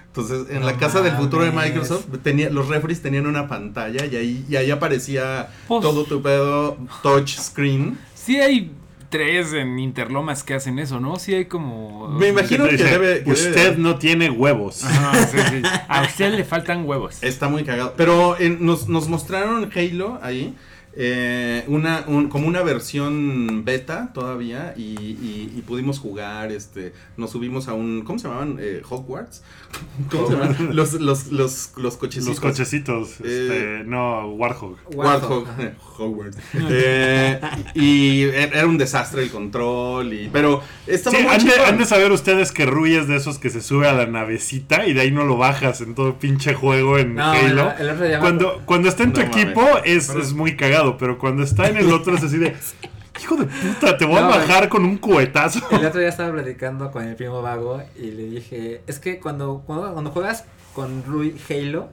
[0.06, 1.50] Entonces, en No la Casa del Futuro de.
[1.50, 6.22] Microsoft, tenía, los refris tenían una pantalla y ahí, y ahí aparecía Pues- todo tu
[6.22, 7.98] pedo touch screen.
[8.14, 8.70] Sí hay
[9.14, 11.20] tres en Interlomas que hacen eso, ¿no?
[11.20, 12.08] Sí hay como...
[12.08, 13.22] Me imagino que debe...
[13.22, 14.82] que Usted debe- no tiene huevos.
[14.82, 15.62] Ajá, sí, sí.
[15.86, 17.22] A usted le faltan huevos.
[17.22, 17.94] Está muy cagado.
[17.96, 20.56] Pero nos, nos mostraron Halo ahí.
[20.96, 24.74] Eh, una, un- como una versión beta todavía.
[24.76, 26.52] Y, y- y pudimos jugar.
[26.52, 26.92] Este.
[27.16, 28.02] Nos subimos a un.
[28.02, 28.58] ¿Cómo se llamaban?
[28.60, 29.42] Eh, Hogwarts.
[30.10, 30.76] ¿Cómo se llaman?
[30.76, 32.28] Los, los, los, los cochecitos.
[32.28, 33.20] Los cochecitos.
[33.20, 34.76] Eh, Este, no, Warhol.
[34.94, 35.46] Warthog.
[35.98, 36.36] Hogwarts.
[36.54, 37.40] Eh,
[37.74, 40.12] y era un desastre el control.
[40.12, 43.16] Y, pero estaba Sí, muy han de, han de saber ustedes que Rui es de
[43.16, 46.18] esos que se sube a la navecita y de ahí no lo bajas en todo
[46.18, 47.72] pinche juego en No, Halo.
[47.78, 51.42] el- el cuando, cuando está en tu No equipo es, es muy cagado, pero cuando
[51.42, 52.56] está en el otro es así de...
[53.22, 55.60] Hijo de puta, te voy No, a bajar con un cohetazo.
[55.70, 59.62] El otro día estaba platicando con el primo vago y le dije, es que cuando,
[59.64, 60.44] cuando, cuando juegas
[60.74, 61.90] con Rui Halo,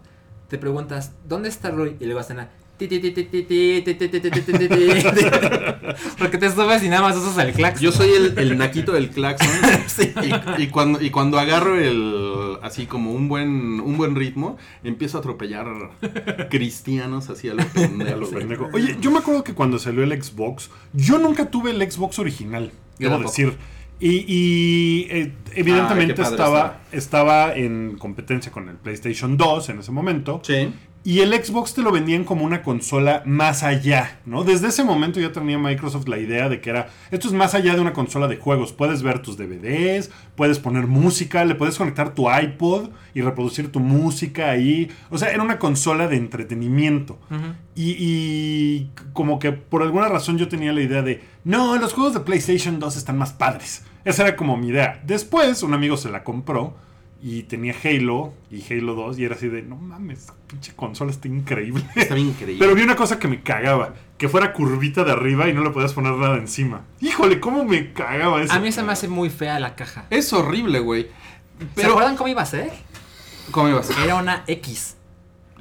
[0.50, 1.96] te preguntas, ¿dónde está Rui?
[2.00, 2.50] Y luego hacen a...
[6.18, 7.82] Porque te subes y nada más usas el claxon.
[7.82, 9.50] Yo soy el, naquito del claxon.
[10.58, 15.68] y, cuando, agarro el así como un buen, un buen ritmo, empiezo a atropellar
[16.50, 17.64] cristianos así a lo,
[18.30, 18.70] pendejo.
[18.74, 22.72] Oye, yo me acuerdo que cuando salió el Xbox, yo nunca tuve el Xbox original,
[22.98, 23.58] debo decir.
[24.00, 25.08] Y,
[25.54, 30.42] evidentemente estaba, estaba en competencia con el PlayStation 2 en ese momento.
[30.44, 30.74] Sí.
[31.04, 34.44] Y el Xbox te lo vendían como una consola más allá, ¿no?
[34.44, 37.74] Desde ese momento ya tenía Microsoft la idea de que era, esto es más allá
[37.74, 38.72] de una consola de juegos.
[38.72, 43.80] Puedes ver tus DVDs, puedes poner música, le puedes conectar tu iPod y reproducir tu
[43.80, 44.92] música ahí.
[45.10, 47.18] O sea, era una consola de entretenimiento.
[47.76, 52.14] y, y como que por alguna razón yo tenía la idea de, no, los juegos
[52.14, 53.84] de PlayStation 2 están más padres.
[54.06, 55.02] Esa era como mi idea.
[55.04, 56.76] Después un amigo se la compró
[57.22, 61.28] y tenía Halo y Halo 2 y era así de, no mames, pinche consola está
[61.28, 61.84] increíble.
[61.96, 62.58] Está bien increíble.
[62.60, 65.70] Pero vi una cosa que me cagaba, que fuera curvita de arriba y no le
[65.70, 66.82] podías poner nada encima.
[67.00, 68.54] Híjole, cómo me cagaba eso.
[68.54, 70.06] A mí se me hace muy fea la caja.
[70.10, 71.04] Es horrible, güey.
[71.04, 72.72] ¿Se Pero, acuerdan cómo iba a ser?
[73.52, 73.90] ¿cómo ibas?
[74.04, 74.98] Era una X.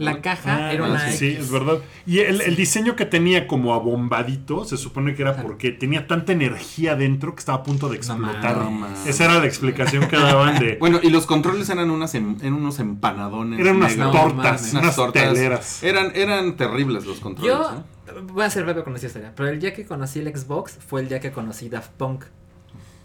[0.00, 1.18] La caja Ah, era una sí, X.
[1.18, 1.78] sí, es verdad.
[2.06, 6.32] Y el, el diseño que tenía como abombadito, se supone que era porque tenía tanta
[6.32, 8.56] energía dentro que estaba a punto de explotar.
[8.56, 9.06] No mames.
[9.06, 10.76] Esa era la explicación que daban de...
[10.78, 13.60] Bueno, y los controles eran unas em- eran unos empanadones.
[13.60, 14.14] eran unas negros.
[14.14, 15.22] no tortas, unas, tortas.
[15.32, 15.82] teleras.
[15.82, 17.52] Eran, eran terribles los controles.
[17.52, 18.20] Yo ¿eh?
[18.32, 21.02] voy a ser breve con esta historia, pero el día que conocí el Xbox fue
[21.02, 22.24] el día que conocí Daft Punk.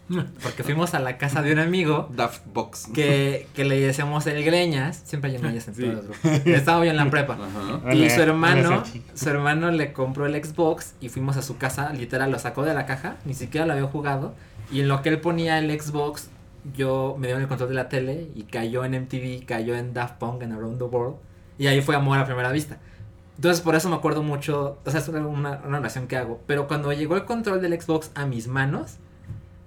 [0.42, 2.88] Porque fuimos a la casa de un amigo Daft Box.
[2.94, 5.82] que, que le decíamos el Greñas, siempre hay un Greñas en Sí.
[5.82, 6.46] todos los grupos.
[6.46, 7.34] Estaba yo en la prepa.
[7.34, 7.94] Ajá.
[7.94, 8.82] Y su hermano,
[9.14, 12.74] su hermano le compró el Xbox y fuimos a su casa, literal lo sacó de
[12.74, 14.34] la caja, ni siquiera lo había jugado.
[14.70, 16.28] Y en lo que él ponía el Xbox,
[16.76, 20.16] yo me dio el control de la tele y cayó en MTV, cayó en Daft
[20.18, 21.16] Punk, en Around the World.
[21.58, 22.78] Y ahí fue amor a primera vista.
[23.36, 26.40] Entonces por eso me acuerdo mucho, o sea, es una, una oración que hago.
[26.46, 28.96] Pero cuando llegó el control del Xbox a mis manos,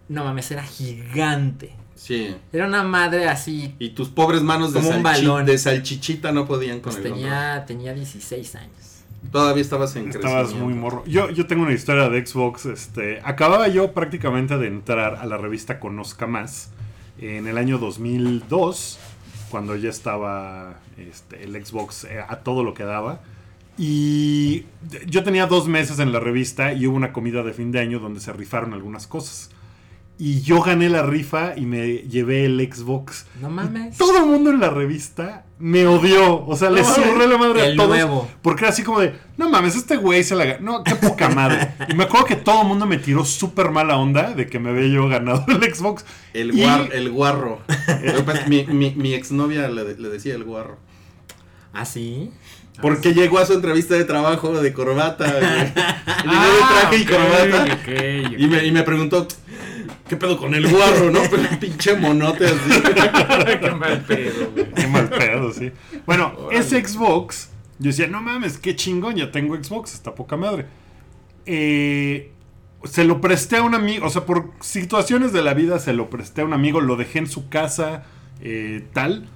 [0.10, 1.74] no mames, era gigante.
[1.95, 2.36] Sí.
[2.54, 5.45] Era una madre así, Y tus pobres manos de, Como un salchi- balón.
[5.45, 9.04] de salchichita no podían con pues el tenía, tenía 16 años.
[9.34, 10.65] Todavía estabas en Estabas crecimiento.
[10.65, 11.04] muy morro.
[11.06, 12.65] Yo, yo tengo una historia de Xbox.
[12.67, 16.69] Este, acababa yo prácticamente de entrar a la revista Conozca Más
[17.19, 18.98] en el año 2002,
[19.52, 23.19] cuando ya estaba este, el Xbox eh, a todo lo que daba.
[23.78, 24.65] Y
[25.06, 28.00] yo tenía dos meses en la revista y hubo una comida de fin de año
[28.00, 29.50] donde se rifaron algunas cosas.
[30.21, 33.25] Y yo gané la rifa y me llevé el Xbox.
[33.41, 33.97] No mames.
[33.97, 36.45] Todo el mundo en la revista me odió.
[36.45, 37.89] O sea, le No zurré la madre a El todos.
[37.89, 38.27] nuevo.
[38.41, 40.79] Porque era así como de, no mames, este güey se la ganó.
[40.79, 41.71] No, qué poca madre.
[41.88, 44.71] Y me acuerdo que todo el mundo me tiró súper mala onda de que me
[44.71, 46.03] había yo ganado el Xbox.
[46.34, 47.62] El, Y- guar- el guarro.
[48.47, 50.77] Mi, mi, mi exnovia le, le decía el guarro.
[51.73, 52.32] ¿Ah, sí?
[52.82, 55.25] Porque llegó a su entrevista de trabajo de corbata.
[55.29, 55.43] güey.
[55.43, 58.38] Llegó de Ah, traje y ok, corbata.
[58.38, 59.27] Y me, y me preguntó,
[60.10, 61.22] ¿qué pedo con el guarro, no?
[61.30, 62.82] Pero un pinche monote así.
[63.62, 64.74] Qué mal pedo, güey.
[64.74, 65.72] Qué mal pedo, sí.
[66.06, 70.65] Bueno, ese Xbox, yo decía, no mames, qué chingón, ya tengo Xbox, está poca madre.
[71.45, 72.32] Eh,
[72.84, 76.10] se lo presté a un amigo, o sea, por situaciones de la vida se lo
[76.10, 78.04] presté a un amigo, lo dejé en su casa,
[78.41, 79.30] eh, tal.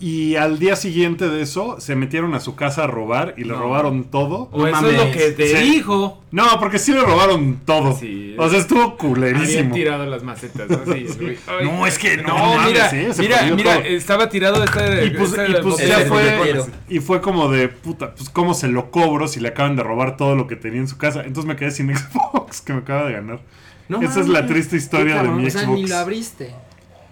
[0.00, 3.52] Y al día siguiente de eso, se metieron a su casa a robar y le
[3.52, 3.60] No.
[3.60, 4.48] robaron todo.
[4.52, 4.92] O eso mames.
[4.92, 5.70] es lo que te Sí.
[5.70, 6.20] dijo.
[6.30, 7.96] No, porque sí le robaron todo.
[7.96, 8.34] Sí.
[8.38, 9.74] O sea, estuvo Habían culerísimo.
[9.74, 10.78] tirado las macetas, ¿no?
[10.92, 11.38] Sí, güey.
[11.46, 13.12] Ay, No, es que no No, mames, mira, ¿eh?
[13.18, 15.04] Mira, mira, estaba tirado esta.
[15.04, 16.62] Y pues, esta y pues ya fue.
[16.88, 20.16] Y fue como de puta, pues cómo se lo cobro si le acaban de robar
[20.16, 21.20] todo lo que tenía en su casa.
[21.24, 23.40] Entonces me quedé sin Xbox que me acaba de ganar.
[23.88, 25.78] No Esa es la triste historia de mi o sea, Xbox.
[25.80, 26.54] ni lo abriste.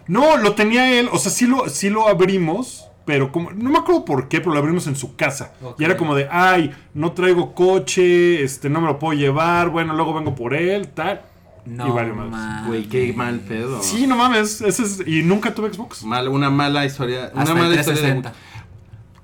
[0.06, 3.78] No, lo tenía él, o sea, sí lo, sí lo abrimos, pero como, no me
[3.78, 5.52] acuerdo por qué, pero lo abrimos en su casa.
[5.78, 9.94] Y era como de, ay, no traigo coche, este, no me lo puedo llevar, bueno,
[9.94, 11.22] luego vengo por él, tal.
[11.64, 12.14] No, Y valió.
[12.66, 13.80] Güey, qué mal pedo.
[13.82, 16.02] Sí, no mames, ese es, y nunca tuve Xbox.
[16.04, 17.30] Mal, una mala historia.
[17.32, 18.02] Una Hasta mala el historia.
[18.02, 18.32] de- 360.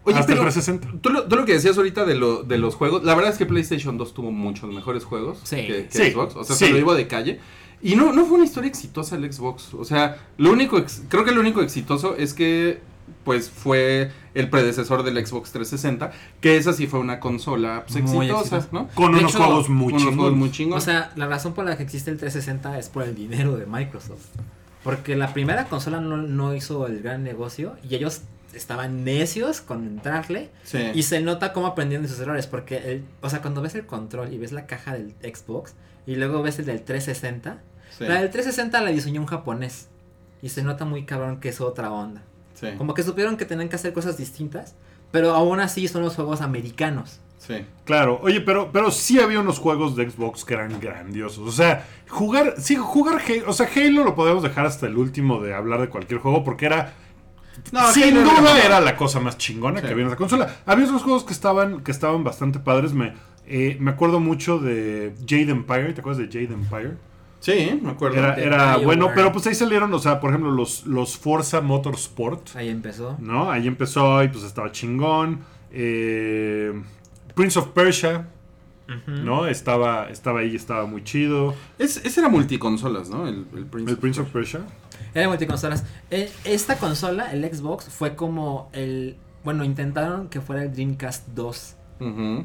[0.05, 1.03] Oye, Hasta el pero 360.
[1.03, 3.38] tú lo, tú lo que decías ahorita de, lo, de los juegos, la verdad es
[3.38, 5.57] que PlayStation 2 tuvo muchos mejores juegos Sí.
[5.67, 6.37] que, que Sí, Xbox.
[6.37, 6.64] O sea, sí.
[6.67, 7.41] se lo digo de calle.
[7.83, 9.73] Y no, no fue una historia exitosa el Xbox.
[9.75, 12.81] O sea, lo único, ex- creo que lo único exitoso es que
[13.25, 18.27] pues fue el predecesor del Xbox 360, que esa sí fue una consola pues, Muy
[18.27, 18.69] exitosa, exitosa.
[18.73, 18.88] ¿no?
[18.95, 20.83] Con De unos hecho, juegos muy Unos juegos muy chingones.
[20.83, 23.67] O sea, la razón por la que existe el 360 es por el dinero de
[23.67, 24.27] Microsoft.
[24.85, 28.23] Porque la primera consola no, no hizo el gran negocio y ellos
[28.55, 30.51] estaban necios con entrarle.
[30.64, 30.79] sí.
[30.95, 32.47] Y se nota cómo aprendieron de sus errores.
[32.47, 35.75] Porque, el, o sea, cuando ves el control y ves la caja del Xbox
[36.11, 37.59] y luego ves el del 360,
[37.97, 39.88] sí, la del 360 la diseñó un japonés.
[40.40, 42.23] Y se nota muy cabrón que es otra onda.
[42.55, 44.75] sí, Como que supieron que tenían que hacer cosas distintas.
[45.11, 47.18] Pero aún así son los juegos americanos.
[47.38, 47.64] sí.
[47.85, 51.49] Claro, oye, pero, pero sí había unos juegos de Xbox que eran grandiosos.
[51.49, 55.40] O sea, jugar, sí, jugar Halo, o sea, Halo lo podemos dejar hasta el último
[55.40, 56.92] de hablar de cualquier juego porque era,
[57.73, 59.87] No, sin Halo duda era- era la cosa más chingona Sí.
[59.87, 60.57] que había en esa consola.
[60.66, 62.92] Había otros juegos que estaban, que estaban bastante padres.
[62.92, 63.14] Me,
[63.49, 66.97] eh, me acuerdo mucho de Jade Empire, ¿te acuerdas de Jade Empire?
[67.41, 68.17] Sí, me acuerdo.
[68.17, 72.57] Era, bueno, pero pues ahí salieron, o sea, por ejemplo, los, los Forza Motorsport.
[72.57, 73.17] Ahí empezó.
[73.21, 73.51] ¿no?
[73.51, 75.41] Ahí empezó y pues estaba chingón.
[75.71, 76.73] Eh,
[77.35, 78.29] Prince of Persia,
[79.07, 79.47] ¿no?
[79.47, 81.55] Estaba, estaba ahí, estaba muy chido.
[81.79, 83.29] Es, ese era multiconsolas, ¿no?
[83.29, 83.93] El, el Prince.
[83.93, 84.61] El Prince of Persia.
[85.15, 85.85] Era multiconsolas.
[86.11, 89.17] Eh, esta consola, el Xbox, fue como el.
[89.45, 91.77] Bueno, intentaron que fuera el Dreamcast 2.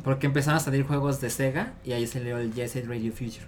[0.04, 3.46] Porque empezaron a salir juegos de Sega y ahí salió el Jet Set Radio Future.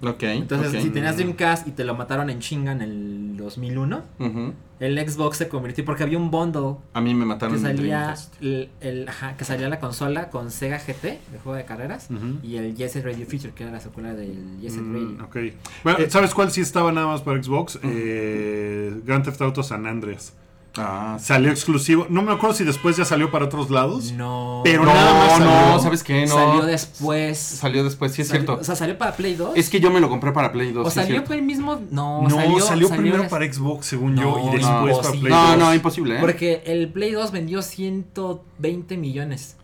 [0.00, 0.22] Ok.
[0.22, 4.52] Entonces, si tenías Dreamcast y te lo mataron en chinga en el 2001, Ujú.
[4.78, 8.68] el Xbox se convirtió porque había un bundle A mí me mataron que salía el,
[8.80, 12.06] el- ajá, que salía la consola con Sega GT, el juego de carreras,
[12.44, 15.00] y el Set Radio Future, que era la secuela del Jet Set Radio.
[15.18, 15.36] Mm, ok.
[15.82, 17.80] Bueno, Eh, ¿sabes cuál sí estaba nada más para Xbox?
[17.82, 20.32] Eh, Grand Theft Auto San Andreas.
[20.78, 21.18] Ah.
[21.20, 22.06] Salió exclusivo.
[22.08, 24.12] No me acuerdo si después ya salió para otros lados.
[24.12, 25.78] No, Pero no, nada más no, salió.
[25.80, 26.26] ¿sabes qué?
[26.26, 26.34] No.
[26.34, 27.38] salió después.
[27.38, 28.60] Salió después, sí es Salió- cierto.
[28.60, 29.52] O sea, salió para Play 2.
[29.56, 30.86] Es que yo me lo compré para Play 2.
[30.86, 31.80] o sí salió para el mismo.
[31.90, 35.10] No, No, salió, salió, primero des- para Xbox, según No, yo, y no, después para
[35.12, 35.18] sí.
[35.18, 35.58] Play No, 2.
[35.58, 36.20] no, imposible, ¿eh?
[36.20, 39.56] Porque el Play 2 vendió 120 millones.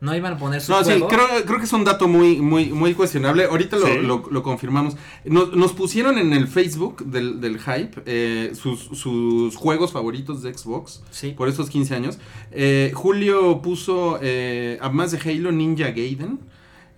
[0.00, 2.66] No iban a poner su No, sí, creo, creo que es un dato muy, muy,
[2.70, 3.44] muy cuestionable.
[3.46, 3.98] Ahorita lo, Sí.
[4.02, 4.94] lo- lo confirmamos.
[5.24, 10.52] Nos, nos pusieron en el Facebook del, del Hype eh, sus, sus juegos favoritos de
[10.52, 11.30] Xbox Sí.
[11.30, 12.18] por esos 15 años.
[12.52, 16.40] Eh, Julio puso, eh, además de Halo, Ninja Gaiden,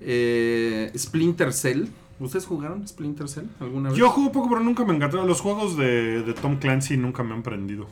[0.00, 1.86] eh, Splinter Cell.
[2.20, 3.98] ¿Ustedes jugaron Splinter Cell alguna vez?
[3.98, 5.28] Yo juego poco, pero nunca me encantaron.
[5.28, 7.86] Los juegos de, de Tom Clancy nunca me han prendido.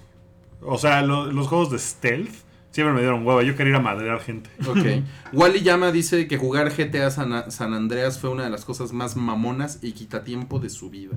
[0.62, 2.34] O sea, lo- los juegos de stealth
[2.76, 3.42] siempre me dieron hueva.
[3.42, 4.50] Yo quería ir a madrear gente.
[4.66, 5.02] Ok.
[5.32, 9.16] Wally Llama dice que jugar GTA San, San Andreas fue una de las cosas más
[9.16, 11.16] mamonas y quitatiempo de su vida.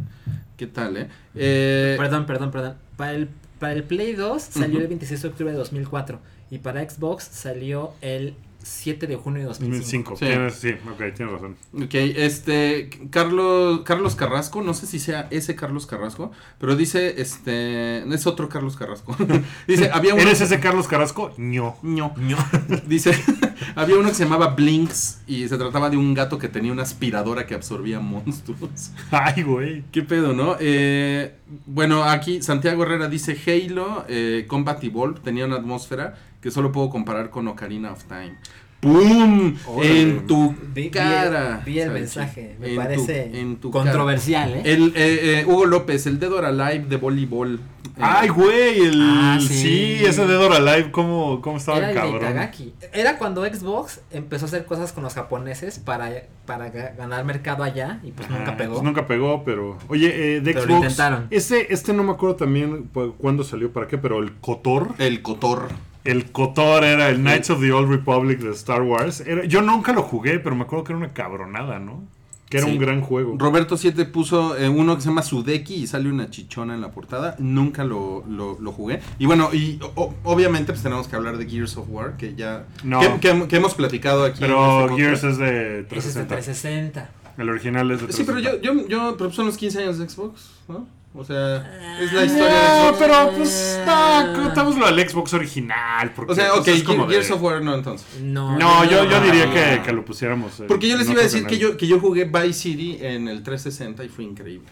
[0.55, 1.09] ¿Qué tal, eh?
[1.35, 2.75] eh Perdón, perdón, perdón.
[2.95, 3.27] Para el,
[3.59, 6.21] para el Play 2 salió el 26 de octubre de 2004.
[6.49, 10.11] Y para Xbox salió el 7 de junio de 2005.
[10.19, 10.51] 2005.
[10.51, 10.69] Sí.
[10.69, 11.55] Sí, ok, tienes razón.
[11.73, 17.99] Ok, este, Carlos, Carlos Carrasco, no sé si sea ese Carlos Carrasco, pero dice, este,
[18.13, 19.15] es otro Carlos Carrasco.
[19.67, 20.19] dice, había un...
[20.19, 21.31] ¿Eres ese Carlos Carrasco?
[21.37, 21.77] No.
[21.83, 22.13] ño.
[22.87, 23.11] Dice,
[23.75, 26.83] Había uno que se llamaba Blinks y se trataba de un gato que tenía una
[26.83, 28.91] aspiradora que absorbía monstruos.
[29.11, 29.83] Ay, güey.
[29.91, 30.55] ¿Qué pedo, no?
[30.59, 36.71] Eh, bueno, aquí Santiago Herrera dice Halo eh, Combat Evolved tenía una atmósfera que solo
[36.71, 38.36] puedo comparar con Ocarina of Time.
[38.80, 39.58] ¡Pum!
[39.84, 41.58] En tu Vi, vi cara.
[41.60, 42.56] el, vi el mensaje.
[42.62, 44.62] Me En tu- parece en tu controversial, ¿eh?
[44.63, 47.56] El, eh, eh, Hugo López, el Dead or Alive de voleibol.
[47.56, 49.02] Eh, Ay, güey, el...
[49.04, 49.47] Ah, sí.
[49.49, 50.06] sí.
[50.06, 52.15] ese Dead or Alive, ¿cómo, cómo estaba Era el cabrón?
[52.21, 52.73] Itagaki.
[52.93, 56.10] Era cuando Xbox empezó a hacer cosas con los japoneses para,
[56.45, 58.75] para ga- ganar mercado allá y pues nunca pegó.
[58.75, 59.78] pues nunca pegó, pero...
[59.89, 60.84] Oye, eh, de Pero lo Xbox...
[60.84, 61.28] intentaron.
[61.32, 64.93] Este, este no me acuerdo también cuándo salió, para qué, pero el Kotor...
[64.99, 65.67] El Cotor.
[66.03, 69.21] El Kotor era el Knights of the Old Republic de Star Wars.
[69.21, 72.03] Era- yo nunca lo jugué, pero me acuerdo que era una cabronada, ¿no?
[72.49, 72.71] Que era Sí.
[72.73, 73.35] un gran juego.
[73.38, 76.89] Roberto 7 puso eh, uno que se llama Sudeki y sale una chichona en la
[76.89, 77.35] portada.
[77.38, 79.01] Nunca lo, lo, lo jugué.
[79.19, 82.65] Y bueno, y o- obviamente pues tenemos que hablar de Gears of War, que ya...
[82.83, 83.01] No.
[83.01, 84.39] Que, que- que hemos platicado aquí.
[84.39, 86.27] pero este Gears es de Ese es de 360.
[86.35, 87.09] 360.
[87.38, 88.51] El original es de Sí, 360.
[88.51, 90.88] pero yo, yo, yo, pero son los 15 años de Xbox, ¿no?
[91.15, 91.57] O sea,
[91.99, 92.97] es la Ah, historia de No, Xbox.
[92.99, 96.11] pero pues no, contámoslo al Xbox original.
[96.15, 98.05] Porque, O sea, pues, ok, es como de- Gears of War no entonces.
[98.21, 99.53] No, No, yo, yo no, diría no.
[99.53, 100.61] que, que lo pusiéramos.
[100.67, 103.27] Porque yo les no iba a decir que yo, que yo jugué Vice City en
[103.27, 104.67] el 360 y fue increíble.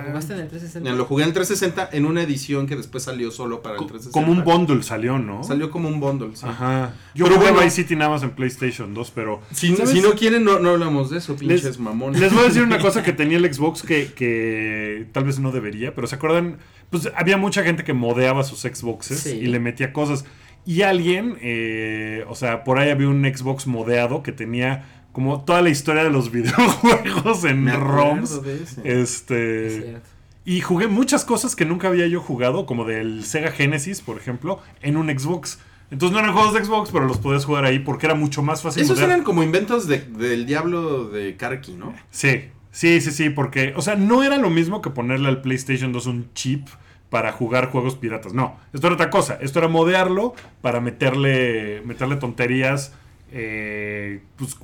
[0.00, 0.90] ¿Lo jugaste en el 360?
[0.96, 3.86] Lo jugué en el 360 en una edición que después salió solo para el Co-
[3.86, 4.12] 360.
[4.12, 5.44] Como un bundle salió, ¿no?
[5.44, 6.46] Salió como un bundle, sí.
[6.46, 6.94] Ajá.
[7.14, 7.64] Yo Pero jugué bueno.
[7.66, 9.40] Vice City nada más en PlayStation 2, pero...
[9.52, 12.20] Si, si no quieren, no, no hablamos de eso, pinches Les- mamones.
[12.20, 15.52] Les voy a decir una cosa que tenía el Xbox que, que tal vez no
[15.52, 16.58] debería, pero ¿se acuerdan?
[16.90, 19.30] Pues había mucha gente que modeaba sus Xboxes Sí.
[19.42, 20.24] y le metía cosas.
[20.64, 25.62] Y alguien, eh, o sea, por ahí había un Xbox modeado que tenía como toda
[25.62, 28.42] la historia de los videojuegos en Me ROMs.
[28.42, 28.80] de ese.
[28.84, 29.70] Es Este.
[29.82, 30.08] cierto.
[30.44, 34.58] Y jugué muchas cosas que nunca había yo jugado, como del Sega Genesis, por ejemplo,
[34.80, 35.60] en un Xbox.
[35.92, 38.60] Entonces no eran juegos de Xbox, pero los podías jugar ahí porque era mucho más
[38.62, 38.82] fácil.
[38.82, 41.94] Esos eran como inventos de- del diablo de Karki, ¿no?
[42.10, 45.92] Sí, sí, sí, sí, porque, o sea, no era lo mismo que ponerle al PlayStation
[45.92, 46.66] 2 un chip
[47.08, 48.32] para jugar juegos piratas.
[48.34, 49.38] No, esto era otra cosa.
[49.42, 52.94] Esto era modearlo para meterle, meterle tonterías,
[53.32, 54.56] eh, pues,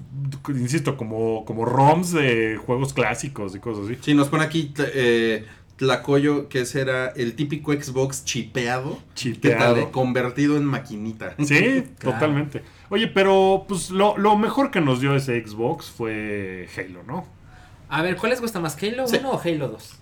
[0.51, 3.97] insisto, como, como ROMs de juegos clásicos y cosas así.
[4.01, 8.99] Sí, nos pone aquí eh, Tlacoyo, que ese era el típico Xbox chipeado.
[9.15, 9.91] Chipeado.
[9.93, 11.35] Convertido en maquinita.
[11.39, 12.15] Sí, Claro.
[12.19, 12.63] totalmente.
[12.91, 17.27] Oye, pero pues lo, lo mejor que nos dio ese Xbox fue Halo, ¿no?
[17.89, 19.21] A ver, ¿cuál les gusta más, Halo 1 Sí.
[19.25, 19.95] o Halo 2?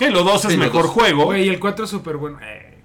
[0.00, 0.90] Halo 2 es Halo mejor 2.
[0.90, 1.24] juego.
[1.26, 2.38] Güey, el 4 es súper bueno.
[2.42, 2.75] Eh,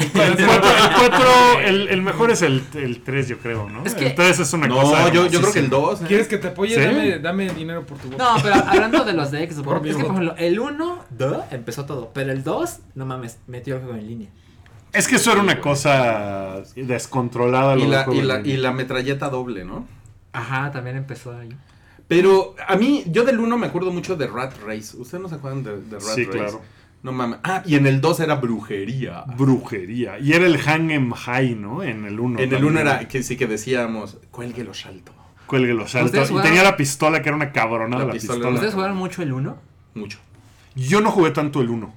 [0.00, 0.10] El
[0.46, 3.84] 4, el, el- mejor es el, el 3, yo creo, ¿no?
[3.84, 5.12] Es que- el 3 es una No, cosa.
[5.12, 5.88] yo, yo creo que el hermosísima.
[5.90, 6.00] 2.
[6.02, 6.04] ¿eh?
[6.08, 6.74] ¿Quieres que te apoye?
[6.74, 6.80] ¿Sí?
[6.80, 8.18] Dame, dame dinero por tu voz.
[8.18, 10.22] No, pero hablando de los de Xbox, Por es que por voto.
[10.22, 14.06] ejemplo, el 1, duh, empezó todo, pero el 2, no mames, metió el juego en
[14.06, 14.28] línea.
[14.92, 17.76] Es que eso era una cosa descontrolada.
[17.78, 19.86] Y la, y, la, y la metralleta doble, ¿no?
[20.32, 21.50] Ajá, también empezó ahí.
[22.08, 24.96] Pero a mí, yo del 1 me acuerdo mucho de Rat Race.
[24.96, 26.38] ¿Ustedes no se acuerdan de, de Rat Sí, Race?
[26.38, 26.60] claro.
[27.02, 27.38] No mames.
[27.44, 29.24] Ah, y en el 2 era brujería.
[29.36, 30.18] Brujería.
[30.18, 31.82] Y era el Hang 'em High, ¿no?
[31.82, 32.40] En el 1.
[32.40, 35.12] en el 1 era que sí que decíamos, cuelgue los salto.
[35.46, 36.10] Cuelgue los saltos.
[36.10, 36.50] ¿Ustedes Y jugaron?
[36.50, 38.54] tenía la pistola, que era una cabronada La la, pistola pistola.
[38.54, 39.56] ¿Ustedes jugaron mucho el 1?
[39.94, 40.18] Mucho.
[40.76, 41.92] Yo no jugué tanto el 1.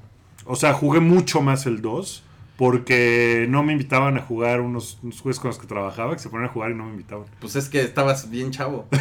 [0.45, 2.23] O sea, jugué mucho más el 2.
[2.55, 6.29] Porque no me invitaban a jugar unos, unos juegos con los que trabajaba, que se
[6.29, 7.25] ponían a jugar y no me invitaban.
[7.41, 8.87] Pues es que estabas bien chavo.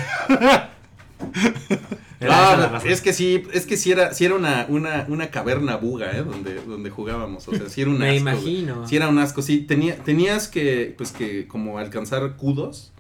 [2.22, 5.76] Era No, es que sí, es que sí era, sí era una, una, una caverna
[5.76, 6.22] buga, ¿eh?
[6.22, 7.46] Donde, donde jugábamos.
[7.48, 8.20] O sea, sí era un Me asco.
[8.20, 8.76] imagino.
[8.76, 8.88] güey.
[8.88, 9.42] Sí era un asco.
[9.42, 12.92] Sí, tenía, tenías que, pues que, como alcanzar cudos,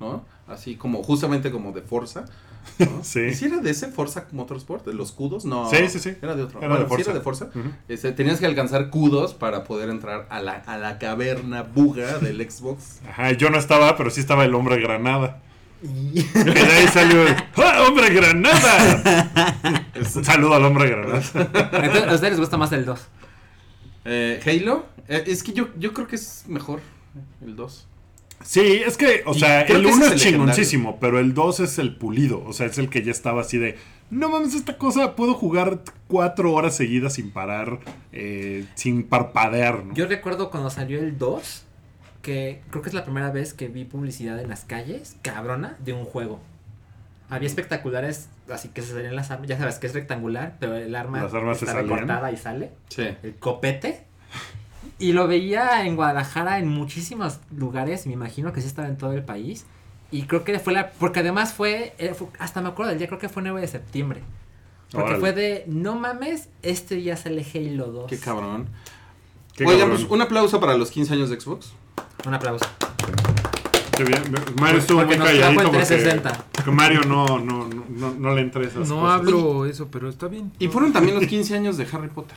[0.00, 0.24] ¿no?
[0.48, 2.24] Así como, justamente como de Forza.
[2.24, 2.30] ¿no?
[3.02, 3.20] Sí.
[3.20, 4.84] ¿Y si era de ese Forza Motorsport?
[4.86, 5.44] ¿De los cudos?
[5.44, 5.68] No.
[5.70, 6.14] Sí, sí, sí.
[6.22, 6.58] Era de otro.
[6.60, 7.10] Era Bueno, de sí Forza.
[7.10, 7.48] era de Forza.
[7.88, 12.38] Este, tenías que alcanzar cudos para poder entrar a la, a la caverna buga del
[12.50, 13.00] Xbox.
[13.08, 15.40] Ajá, yo no estaba, pero sí estaba el hombre granada.
[15.82, 17.24] Y- ahí salió
[17.56, 19.52] ¡Ah, hombre granada.
[19.96, 21.22] Un saludo al hombre granada.
[21.34, 23.00] Entonces, ¿a ustedes les gusta más el 2?
[24.04, 26.80] Eh, Halo, eh, es que yo, yo creo que es mejor
[27.44, 27.86] el 2.
[28.42, 31.34] Sí, es que, o Y sea, el que ese 1 es es chingoncísimo, pero el
[31.34, 32.42] 2 es el pulido.
[32.46, 33.78] O sea, es el que ya estaba así de.
[34.08, 37.78] No mames, esta cosa puedo jugar cuatro horas seguidas sin parar,
[38.12, 39.94] eh, sin parpadear, ¿no?
[39.94, 41.64] Yo recuerdo cuando salió el 2,
[42.22, 45.92] que creo que es la primera vez que vi publicidad en las calles, cabrona, de
[45.92, 46.40] un juego.
[47.28, 50.94] Había espectaculares, así que se salían las armas, ya sabes que es rectangular, pero el
[50.96, 52.72] arma Las armas se está recortada y sale.
[52.88, 53.08] Sí.
[53.22, 54.04] El copete.
[54.98, 59.12] Y lo veía en Guadalajara en muchísimos lugares, me imagino que sí estaba en todo
[59.12, 59.64] el país.
[60.10, 60.90] Y creo que fue la.
[60.90, 63.68] Porque además fue, eh, fue- Hasta me acuerdo del día, creo que fue 9 de
[63.68, 64.20] septiembre.
[64.90, 65.20] Porque Órale.
[65.20, 65.64] fue de.
[65.68, 68.06] No mames, este día sale Halo 2.
[68.10, 68.68] Qué cabrón.
[69.54, 69.98] Qué Oigan, cabrón.
[70.00, 71.72] pues un aplauso para los 15 años de Xbox.
[72.26, 72.66] Un aplauso.
[73.96, 74.22] Qué bien.
[74.60, 76.44] Mario estuvo Porque muy calladito porque, 360.
[76.52, 79.14] porque Mario no, no, no, no, no le entra esas No cosas.
[79.20, 80.52] hablo eso, pero está bien.
[80.58, 82.36] Y fueron también los 15 años de Harry Potter.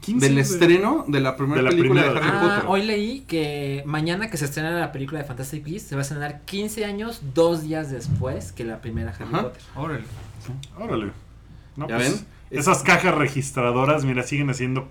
[0.00, 2.20] 15, Del estreno de la primera De la película primera.
[2.20, 2.64] de Harry Ah, Potter.
[2.68, 6.02] hoy leí que mañana que se estrena la película de Fantastic Beasts se va a
[6.02, 9.42] estrenar 15 años, dos días después que la primera Harry Ajá.
[9.44, 9.62] Potter.
[9.74, 10.04] Órale.
[10.78, 11.12] Órale.
[11.76, 12.26] No, ¿Ya pues, ven?
[12.50, 14.86] Esas cajas registradoras, mira, siguen haciendo.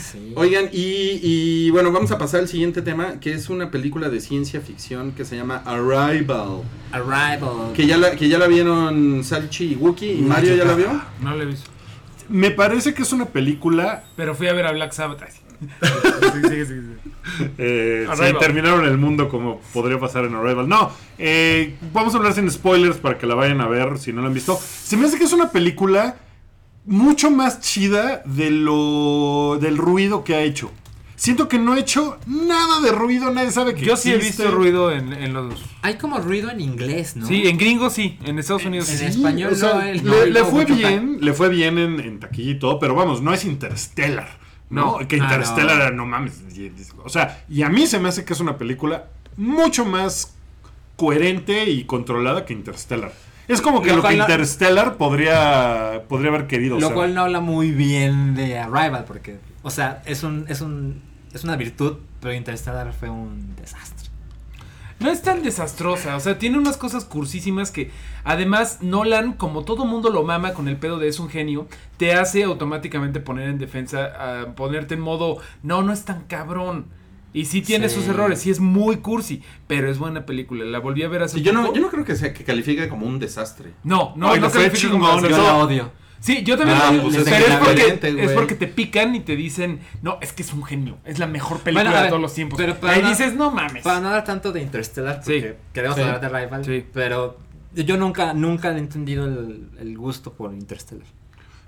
[0.00, 0.32] Sí.
[0.36, 4.20] Oigan, y, y bueno, vamos a pasar al siguiente tema, que es una película de
[4.20, 6.62] ciencia ficción que se llama Arrival.
[6.92, 7.72] Arrival.
[7.74, 11.02] Que ya la, que ya la vieron Salchi y Wookie, y Mario ya la vio.
[11.20, 11.70] No lo he visto.
[12.28, 14.04] Me parece que es una película.
[14.16, 15.22] Pero fui a ver a Black Sabbath.
[15.60, 16.42] Sí.
[16.50, 16.74] Sí, sí.
[17.56, 20.68] Eh, sí, terminaron el mundo como podría pasar en Arrival.
[20.68, 24.20] No, eh, vamos a hablar sin spoilers para que la vayan a ver si no
[24.20, 24.58] la han visto.
[24.60, 26.16] Se me hace que es una película
[26.86, 30.70] mucho más chida de lo del ruido que ha hecho.
[31.18, 34.42] Siento que no ha hecho nada de ruido, nadie sabe que Yo sí he existe.
[34.42, 35.62] visto ruido en, en los.
[35.80, 37.26] Hay como ruido en inglés, ¿no?
[37.26, 39.04] Sí, en gringos sí, en Estados Unidos en sí.
[39.06, 41.78] es- español o sea, no, el- le, no, le no, fue bien, le fue bien
[41.78, 44.38] en, en taquilla y todo, pero vamos, no es Interstellar.
[44.68, 45.08] No, No.
[45.08, 46.04] que Ah, Interstellar, no.
[46.06, 46.42] mames.
[46.54, 46.72] y- y-
[47.02, 49.06] O sea, y a mí se me hace que es una película
[49.38, 50.34] mucho más
[50.96, 53.12] coherente y controlada que Interstellar.
[53.48, 56.94] Es como que Lo lo, que no- Interstellar podría, podría haber querido Lo ser.
[56.94, 61.00] cual no habla muy bien de Arrival, porque, o sea, es un, es un,
[61.32, 64.08] es una virtud, pero Interstellar fue un desastre.
[64.98, 67.90] No es tan desastrosa, o sea, tiene unas cosas cursísimas que
[68.24, 71.68] además Nolan, como todo mundo lo mama con el pedo de es un genio,
[71.98, 74.06] te hace automáticamente poner en defensa,
[74.42, 76.86] a ponerte en modo, no, no es tan cabrón.
[77.36, 77.96] Y sí tiene Sí.
[77.96, 80.64] sus errores, sí es muy cursi, pero es buena película.
[80.64, 81.74] La volví a ver hace Sí, yo, no, poco.
[81.74, 83.72] yo no creo que, sea, que califique como un desastre.
[83.84, 85.30] No, no, Ay, no no califica como chingón, desastre.
[85.30, 85.58] Yo no.
[85.58, 85.92] la odio.
[86.18, 86.78] Sí, yo también.
[86.82, 89.80] Ah, lo- pues pero es es, que porque, es porque te pican y te dicen,
[90.00, 92.56] no, es que es un genio, es la mejor película Bueno, de todos los tiempos.
[92.56, 93.82] pero para Ahí no- dices, no mames.
[93.84, 95.64] Para no hablar tanto de Interstellar, porque Sí.
[95.74, 96.02] queremos Sí.
[96.02, 96.84] hablar de Arrival, Sí.
[96.92, 97.38] pero
[97.74, 101.06] yo nunca, nunca he entendido el, el gusto por Interstellar.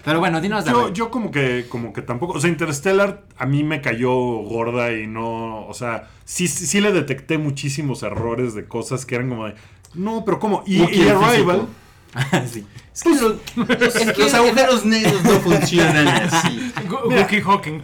[0.09, 3.46] Pero bueno, dinos de Yo, yo como que como que tampoco, o sea, Interstellar a
[3.46, 8.54] mí me cayó gorda y no, o sea, sí, sí, sí le detecté muchísimos errores
[8.54, 9.54] de cosas que eran como de,
[9.94, 10.62] no, pero ¿cómo?
[10.66, 11.66] Y, y Arrival,
[12.50, 12.66] sí.
[12.94, 13.20] Es que los,
[13.54, 16.72] los- los agujeros negros no funcionan así.
[17.04, 17.80] Wookie Hawking.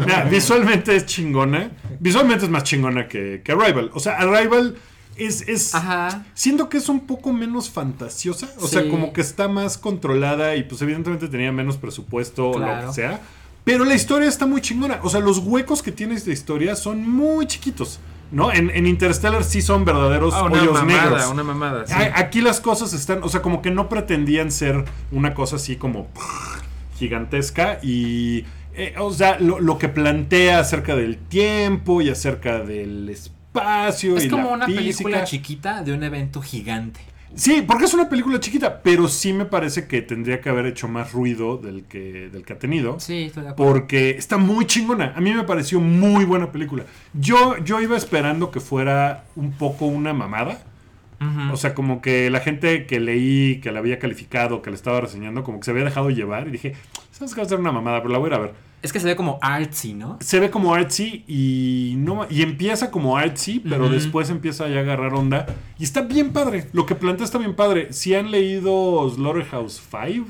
[0.00, 1.70] Mira, visualmente es chingona.
[2.00, 3.90] Visualmente es más chingona que, que Arrival.
[3.94, 4.76] O sea, Arrival
[5.20, 5.46] es.
[5.48, 6.24] es Ajá.
[6.34, 8.48] Siento que es un poco menos fantasiosa.
[8.60, 12.86] O sea, como que está más controlada y pues evidentemente tenía menos presupuesto o lo
[12.86, 13.20] que sea.
[13.64, 14.98] Pero la historia está muy chingona.
[15.02, 18.00] O sea, los huecos que tiene esta historia son muy chiquitos.
[18.32, 18.52] ¿No?
[18.52, 21.26] En, en Interstellar sí son verdaderos Ah, una hoyos mamada, negros.
[21.32, 21.84] una mamada.
[21.86, 21.94] sí.
[22.14, 26.06] Aquí las cosas están, o sea, como que no pretendían ser una cosa así como
[26.96, 28.44] gigantesca y,
[28.74, 34.24] eh, o sea, lo, lo que plantea acerca del tiempo y acerca del espacio Es
[34.24, 34.82] y como la una física.
[34.82, 37.00] película chiquita de un evento gigante.
[37.34, 40.88] Sí, porque es una película chiquita, pero sí me parece que tendría que haber hecho
[40.88, 42.98] más ruido del que, del que ha tenido.
[42.98, 43.72] Sí, estoy de acuerdo.
[43.72, 45.12] Porque está muy chingona.
[45.16, 46.84] A mí me pareció muy buena película.
[47.14, 50.62] Yo, yo iba esperando que fuera un poco una mamada.
[51.52, 55.02] O sea, como que la gente que leí, que la había calificado, que la estaba
[55.02, 56.74] reseñando, como que se había dejado llevar y dije,
[57.12, 58.54] sabes que va a ser una mamada, pero la voy a ir a ver.
[58.82, 60.18] Es que se ve como artsy, ¿no?
[60.20, 64.80] Se ve como artsy y no y empieza como artsy, pero después empieza ya a
[64.80, 65.46] agarrar onda
[65.78, 66.66] y está bien padre.
[66.72, 67.92] Lo que plantea está bien padre.
[67.92, 70.26] Si han leído Slaughterhouse 5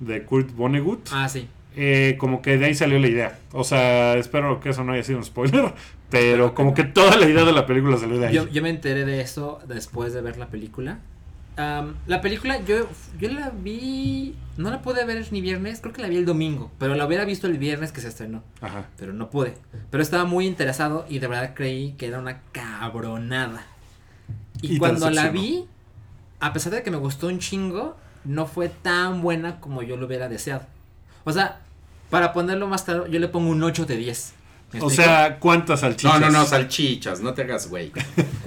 [0.00, 1.48] de Kurt Vonnegut, Ah, sí.
[1.76, 3.38] eh, como que de ahí salió la idea.
[3.52, 5.72] O sea, espero que eso no haya sido un spoiler,
[6.10, 8.34] pero como que toda la idea de la película salió de ahí.
[8.34, 10.98] Yo, yo me enteré de eso después de ver la película.
[11.56, 12.88] Am, la película yo,
[13.18, 16.72] yo la vi, no la pude ver ni viernes, creo que la vi el domingo,
[16.78, 18.86] pero la hubiera visto el viernes que se estrenó, Ajá.
[18.96, 19.54] pero no pude.
[19.90, 23.66] Pero estaba muy interesado y de verdad creí que era una cabronada.
[24.62, 25.66] Y, cuando la vi,
[26.40, 30.06] a pesar de que me gustó un chingo, no fue tan buena como yo lo
[30.06, 30.62] hubiera deseado.
[31.24, 31.60] O sea,
[32.10, 34.32] para ponerlo más claro, yo le pongo un 8 de 10.
[34.72, 36.20] ¿Me O sea, ¿cuántas salchichas?
[36.20, 37.92] No, no, no, salchichas, no te hagas güey.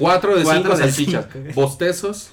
[0.00, 0.30] 4.
[0.30, 1.26] Cuatro de Cuatro cinco de salchichas.
[1.32, 1.48] cinco.
[1.54, 2.30] Bostezos,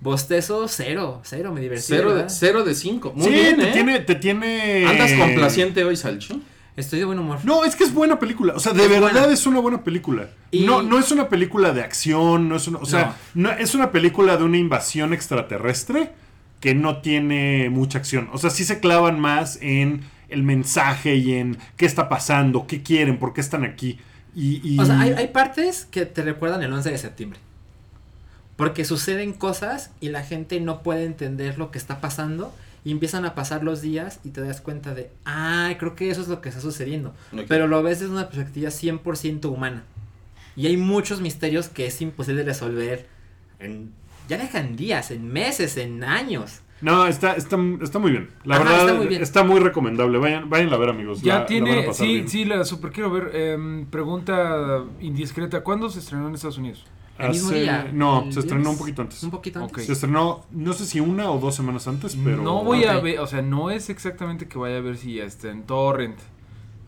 [0.00, 1.84] Bostezo, cero, cero, me divertí.
[1.88, 2.28] cero de, ¿verdad?
[2.30, 3.12] cero de cinco.
[3.16, 3.72] Muy sí, bien, te ¿eh?
[3.72, 4.86] tiene, te tiene.
[4.86, 6.42] ¿Andas complaciente hoy, Salchi?
[6.76, 7.38] Estoy de buen humor.
[7.44, 8.52] No, es que es buena película.
[8.54, 9.32] O sea, de Es verdad buena.
[9.32, 10.28] es una buena película.
[10.50, 12.78] Y- No, no es una película de acción, no es una.
[12.78, 13.50] O sea, no.
[13.52, 16.12] es una película de una invasión extraterrestre
[16.60, 18.28] que no tiene mucha acción.
[18.32, 22.82] O sea, sí se clavan más en el mensaje y en qué está pasando, qué
[22.82, 23.98] quieren, por qué están aquí.
[24.36, 27.40] Y, y- O sea, hay, hay partes que te recuerdan el 11 de septiembre.
[28.56, 32.54] Porque suceden cosas y la gente no puede entender lo que está pasando.
[32.84, 36.20] Y empiezan a pasar los días y te das cuenta de, ah, creo que eso
[36.22, 37.12] es lo que está sucediendo.
[37.48, 39.82] Pero lo ves desde una perspectiva 100% humana.
[40.54, 43.06] Y hay muchos misterios que es imposible resolver
[43.58, 43.90] en,
[44.28, 46.60] ya dejan días, en meses, en años.
[46.82, 48.28] No, está, está, está muy bien.
[48.44, 49.66] La Ajá, verdad, está está muy muy, bien.
[49.68, 50.18] recomendable.
[50.18, 51.22] Vayan, vayan a ver, amigos.
[51.22, 52.28] Ya La- tiene, sí, bien.
[52.28, 53.30] sí, la super quiero ver.
[53.34, 56.84] Em, pregunta indiscreta, ¿cuándo se estrenó en Estados Unidos?
[57.18, 57.90] El mismo Hace- día.
[57.94, 59.22] No, el se estrenó viernes, un poquito antes.
[59.22, 59.86] Un poquito antes.
[59.86, 62.42] Se estrenó, no sé si una o dos semanas antes, pero.
[62.42, 65.24] no voy a ver, o sea, no es exactamente que vaya a ver si ya
[65.24, 66.18] está en torrent,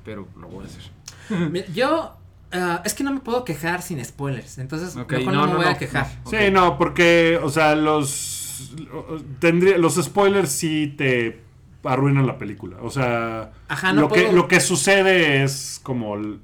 [0.04, 0.82] pero lo voy a hacer.
[1.74, 2.12] Yo,
[2.52, 4.58] ah, es que no me puedo quejar sin spoilers.
[4.58, 6.06] Entonces, Ok, mejor no, no, me no, voy no, a quejar.
[6.26, 8.34] Sí, no, porque, o sea, los.
[9.40, 11.40] Tendría, los spoilers sí te
[11.84, 12.78] arruinan la película.
[12.82, 16.40] O sea, Ajá, no lo, que, lo que sucede es como el-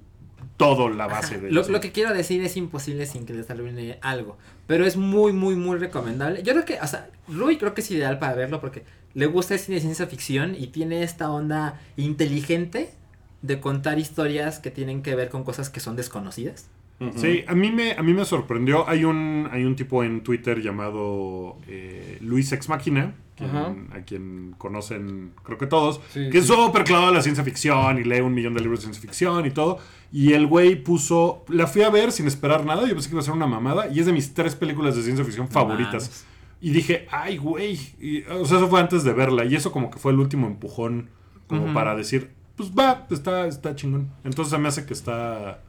[0.57, 1.73] todo la base de Lo, eso.
[1.73, 4.39] lo que quiero decir es imposible sin que les arruine algo.
[4.69, 6.43] Pero es muy, muy, muy recomendable.
[6.45, 8.85] Yo creo que, o sea, Rui creo que es ideal para verlo porque
[9.15, 12.95] le gusta el cine de ciencia ficción y tiene esta onda inteligente
[13.43, 16.69] de contar historias que tienen que ver con cosas que son desconocidas.
[17.17, 18.89] Sí, a mí me, a mí me sorprendió.
[18.89, 24.55] Hay un, hay un tipo en Twitter llamado eh, Luis Ex Máquina, quien- a quien
[24.59, 26.53] conocen, creo que todos, Sí, que es sí.
[26.53, 29.45] súper clavado en la ciencia ficción y lee un millón de libros de ciencia ficción
[29.45, 29.79] y todo.
[30.13, 33.21] Y el güey puso, la fui a ver sin esperar nada, yo pensé que iba
[33.21, 36.25] a ser una mamada, y es de mis tres películas de ciencia ficción favoritas.
[36.61, 37.79] Y dije, ay, güey.
[38.01, 39.45] Y, O sea, eso fue antes de verla.
[39.45, 41.11] Y eso como que fue el último empujón
[41.49, 44.11] como para decir, pues va, está, está chingón.
[44.25, 45.61] Entonces se me hace que está...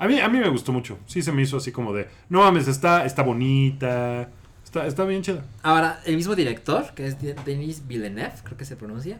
[0.00, 0.98] A mí, a mí me gustó mucho.
[1.06, 4.28] Sí se me hizo así como de, no mames, está, está bonita.
[4.64, 5.44] Está, está bien chida.
[5.62, 9.18] Ahora, el mismo director, que es De- Denis Villeneuve, creo que se pronuncia.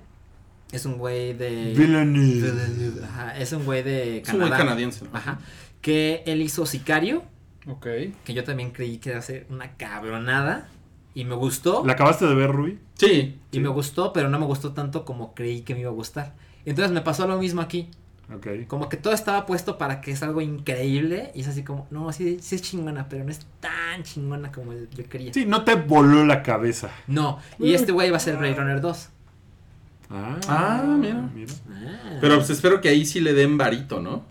[0.72, 1.74] Es un güey de...
[1.76, 2.50] Villeneuve.
[2.52, 4.64] Villeneuve, Ajá, es un güey de Es un güey Canadá.
[4.64, 5.04] canadiense.
[5.04, 5.10] ¿no?
[5.16, 5.38] Ajá.
[5.80, 7.24] Que él hizo Sicario,
[7.66, 7.86] Ok.
[8.24, 10.68] que yo también creí que iba a ser una cabronada.
[11.12, 11.82] Y me gustó.
[11.84, 12.78] ¿La acabaste de ver, Rui?
[12.94, 13.36] Sí.
[13.50, 16.34] Y me gustó, pero no me gustó tanto como creí que me iba a gustar.
[16.64, 17.88] Entonces me pasó lo mismo aquí.
[18.68, 21.32] Como que todo estaba puesto para que es algo increíble.
[21.34, 24.72] Y es así como, no, sí, sí es chingona, pero no es tan chingona como
[24.72, 25.32] yo quería.
[25.32, 26.90] Sí, no te voló la cabeza.
[27.06, 29.08] No, y este güey va a ser Blade Runner 2.
[30.10, 31.28] Ah, Ah, mira.
[31.70, 32.18] Ah.
[32.20, 34.24] Pero pues espero que ahí sí le den varito, ¿no?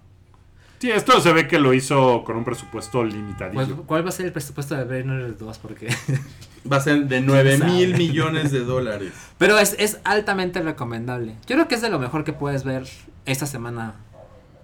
[0.80, 3.84] Sí, esto se ve que lo hizo con un presupuesto Pues, limitadillo.
[3.86, 5.58] ¿Cuál va a ser el presupuesto de Runner 2?
[5.60, 5.90] Porque...
[6.72, 7.72] Va a ser de 9 sabe?
[7.72, 9.12] mil millones de dólares.
[9.38, 11.36] Pero es, es altamente recomendable.
[11.48, 12.88] Yo creo que es de lo mejor que puedes ver
[13.26, 13.96] esta semana.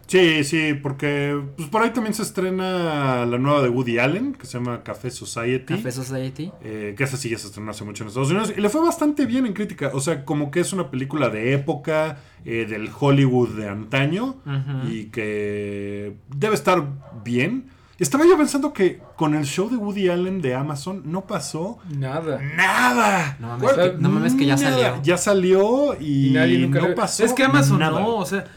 [0.08, 4.46] Sí, sí, porque pues por ahí también se estrena la nueva de Woody Allen, que
[4.46, 5.76] se llama Café Society.
[5.76, 6.52] Café Society.
[6.64, 8.54] Eh, que esa sí ya se estrenó hace mucho en Estados Unidos.
[8.56, 9.90] Y le fue bastante bien en crítica.
[9.94, 14.36] O sea, como que es una película de época, eh, del Hollywood de antaño.
[14.46, 14.88] Ujú.
[14.92, 16.84] Y que debe estar
[17.24, 17.72] bien.
[17.98, 22.42] Estaba yo pensando que con el show de Woody Allen de Amazon no pasó Nada.
[22.56, 23.38] nada.
[23.40, 25.02] No mames, que, no mames que ya salió.
[25.02, 27.24] Ya salió y, Y nadie nunca no pasó.
[27.24, 28.00] Es que Amazon nada.
[28.02, 28.50] no, o sea, ¿te-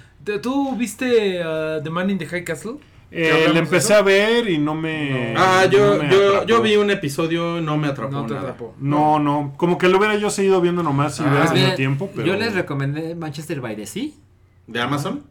[0.42, 2.76] ¿tú viste uh, The Man in the High Castle?
[3.10, 5.34] Eh, le empecé a ver y no me.
[5.36, 8.50] Ah, no yo, me yo, vi un episodio, no me atrapó No te nada.
[8.50, 8.74] atrapó.
[8.78, 9.54] No, no.
[9.56, 12.10] Como que lo hubiera yo seguido viendo nomás y Ah, hubiera tenido tiempo.
[12.14, 12.26] Pero...
[12.26, 14.10] Yo les recomendé Manchester by the Sea
[14.66, 15.24] ¿De Amazon?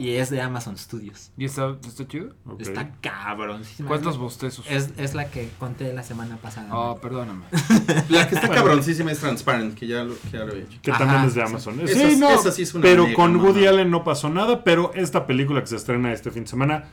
[0.00, 1.30] Y es de Amazon Studios.
[1.36, 2.34] ¿Y está, está chido?
[2.58, 3.62] Está cabrón.
[3.86, 4.64] ¿Cuántos bostezos?
[4.68, 6.68] Es, es la que conté la semana pasada.
[6.72, 7.44] Ah, perdóname.
[8.08, 8.62] La que está Bueno.
[8.62, 10.78] cabroncísima es Transparent, que ya lo, que ya lo he hecho.
[10.82, 11.42] Que Ajá, también es de.
[11.42, 11.80] Amazon.
[11.80, 12.30] Esa sí, no.
[12.30, 13.66] esa sí es una pero con Woody.
[13.66, 14.64] Allen no pasó nada.
[14.64, 16.84] Pero esta película que se estrena este fin de semana.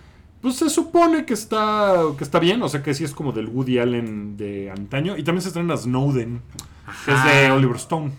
[0.41, 2.61] Pues se supone que está, que está bien.
[2.61, 5.17] O sea que sí es como del Woody Allen de antaño.
[5.17, 6.41] Y también se estrena Snowden.
[7.05, 7.51] Que es de.
[7.51, 8.11] Oliver Stone.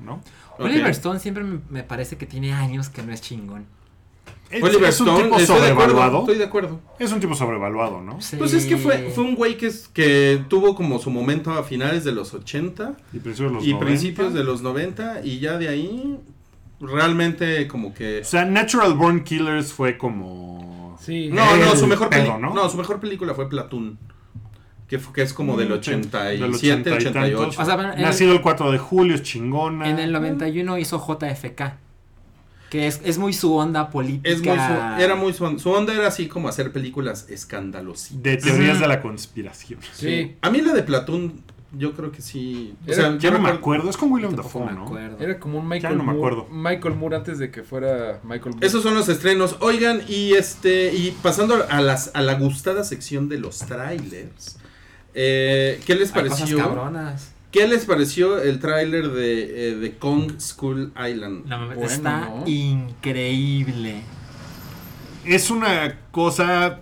[0.00, 0.20] ¿No?
[0.58, 0.90] Oliver.
[0.90, 3.66] Stone siempre me parece que tiene años que no es chingón.
[4.50, 6.18] Es, Oliver es un Stone, tipo estoy de acuerdo, sobrevaluado.
[6.20, 6.80] estoy de acuerdo.
[6.98, 8.20] Es un tipo sobrevaluado, ¿no?
[8.20, 8.36] Sí.
[8.36, 11.62] Pues es que fue, fue un güey que, es- que tuvo como su momento a
[11.64, 13.86] finales de los 80 Y principios de los y 90.
[13.86, 16.18] principios de los 90 y ya de ahí
[16.80, 18.20] realmente como que...
[18.20, 20.96] O sea, Natural Born Killers fue como.
[21.00, 21.28] Sí.
[21.32, 22.54] No, no, el su mejor, peli- pedo, ¿no?
[22.54, 22.68] ¿no?
[22.68, 23.98] su mejor película fue Platoon.
[24.88, 27.38] Que, fue- que es como del Mm, sí, 87, del 80 y 88.
[27.40, 27.58] tantos.
[27.58, 29.88] O sea, Nacido el 4 de julio, es chingona.
[29.90, 31.74] en el 91 hizo JFK.
[32.70, 34.28] Que es, es muy su onda política.
[34.28, 38.22] Es muy su- era muy su, su onda era así como hacer películas escandalosas.
[38.22, 39.78] De teorías de la conspiración.
[39.92, 40.36] Sí.
[40.42, 41.42] A mí la de Platoon,
[41.78, 42.74] yo creo que sí.
[42.82, 44.86] O Era- sea, Ya yo no me acuerdo, es con William Dafoe, ¿no?
[44.86, 45.16] acuerdo.
[45.20, 46.34] Era como un Ya Michael no me Moore.
[46.36, 46.48] acuerdo.
[46.52, 48.66] Michael Moore antes de que fuera Michael Moore.
[48.66, 49.56] Esos son los estrenos.
[49.60, 54.58] Oigan, y este, y pasando a las a la gustada sección de los trailers.
[55.14, 56.58] eh, ¿Qué les Hay cosas pareció?
[56.58, 57.32] cabronas.
[57.56, 61.46] ¿Qué les pareció el tráiler de, eh, de Kong School Island?
[61.46, 62.46] No, mames, Bueno, está ¿no?
[62.46, 64.02] increíble.
[65.24, 66.80] Es una cosa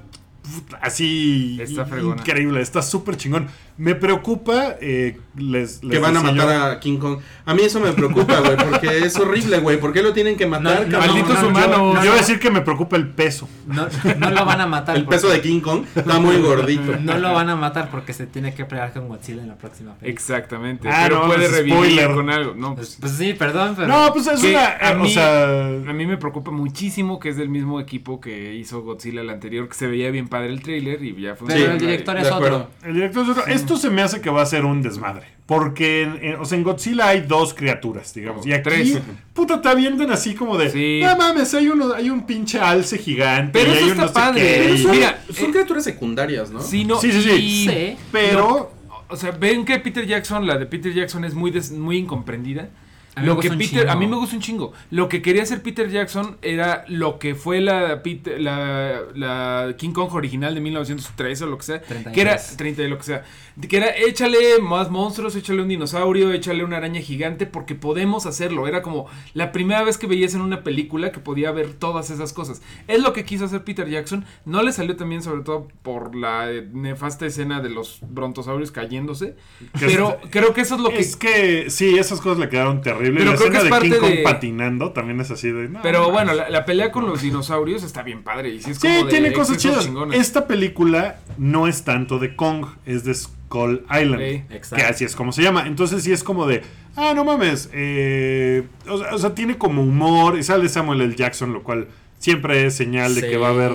[0.81, 3.47] así Está increíble, está súper chingón.
[3.77, 7.19] Me preocupa, eh, les, Que les van a matar yo- a King Kong.
[7.45, 9.81] A mí eso me preocupa, güey, porque es horrible, güey.
[9.81, 10.87] ¿Por qué lo tienen que matar?
[10.87, 11.07] No, no?
[11.07, 11.71] Malditos no, no, humanos.
[11.79, 13.49] no, Yo no, voy a decir que me preocupa el peso.
[13.67, 14.97] No, no lo van a matar.
[14.97, 16.95] El peso de King Kong está muy gordito.
[17.05, 19.95] No lo van a matar porque se tiene que pelear con Godzilla en la próxima
[19.95, 20.13] película.
[20.13, 20.89] Exactamente.
[20.89, 22.15] Ah, pero no, puede revivir spoiler.
[22.15, 22.55] con algo.
[22.55, 22.99] No, Pues, pues.
[23.01, 23.89] pues sí, perdón, pero.
[23.89, 24.65] No, pues es que una.
[24.81, 25.67] a eh, mí- o sea.
[25.67, 29.69] A mí me preocupa muchísimo que es del mismo equipo que hizo Godzilla el anterior,
[29.69, 32.31] que se veía bien padre el trailer y ya fue Pero Sí, el director es
[32.31, 32.69] otro.
[32.85, 33.45] El director es otro.
[33.65, 35.27] Esto se me hace que va a ser un desmadre.
[35.47, 38.47] Porque en, en- o sea, en Godzilla hay dos criaturas, digamos.
[38.47, 38.99] Y aquí, tres.
[39.35, 40.71] puta, te avientan así como de.
[40.71, 41.01] Sí.
[41.03, 43.59] No mames, hay, uno, hay un pinche alce gigante.
[43.59, 44.41] Pero eso hay está padre.
[44.41, 46.61] qué, Pero y- son- Mira, Son eh, criaturas secundarias, ¿no?
[46.63, 47.23] Sí, no, Sí, sí,
[47.69, 47.97] Sí.
[48.11, 48.73] Pero.
[49.09, 52.71] O sea, ven que Peter Jackson, la de Peter Jackson es muy des- muy incomprendida.
[53.17, 53.93] A mí me Lo que gusta un Peter, chingo.
[53.93, 54.73] a mí me gusta un chingo.
[54.91, 59.93] Lo que quería hacer Peter Jackson era lo que fue la, Peter- la, la King
[59.93, 61.81] Kong original de 1903 o lo que sea.
[61.81, 62.13] 33.
[62.15, 63.25] Que era 30 de lo que sea.
[63.69, 68.67] Que era échale más monstruos, échale un dinosaurio, échale una araña gigante porque podemos hacerlo.
[68.67, 72.33] Era como la primera vez que veías en una película que podía ver todas esas
[72.33, 72.63] cosas.
[72.89, 74.25] Es lo que quiso hacer Peter Jackson.
[74.45, 79.37] No le salió también sobre todo por la nefasta escena de los brontosaurios cayéndose.
[79.79, 82.49] Que Pero es- creo que eso es lo que Es que sí, esas cosas le
[82.49, 83.04] quedaron terribles.
[83.13, 85.51] Pero la creo que escena es de parte King Kong de- patinando también es así
[85.51, 85.69] de.
[85.69, 88.51] no, Pero no bueno, la, la pelea con los dinosaurios está bien padre.
[88.51, 89.85] Y sí, es Sí, como de tiene cosas chidas.
[89.85, 90.19] chingones.
[90.21, 94.23] Esta película no es tanto de Kong, es de Skull Island.
[94.63, 95.67] Sí, que así es como se llama.
[95.67, 96.63] Entonces sí es como de,
[96.97, 97.69] ah, no mames.
[97.73, 100.39] eh, o, sea, o sea, tiene como humor.
[100.39, 101.15] Y sale Samuel L.
[101.15, 101.89] Jackson, lo cual
[102.19, 103.29] siempre es señal de Sí.
[103.29, 103.73] que va a haber.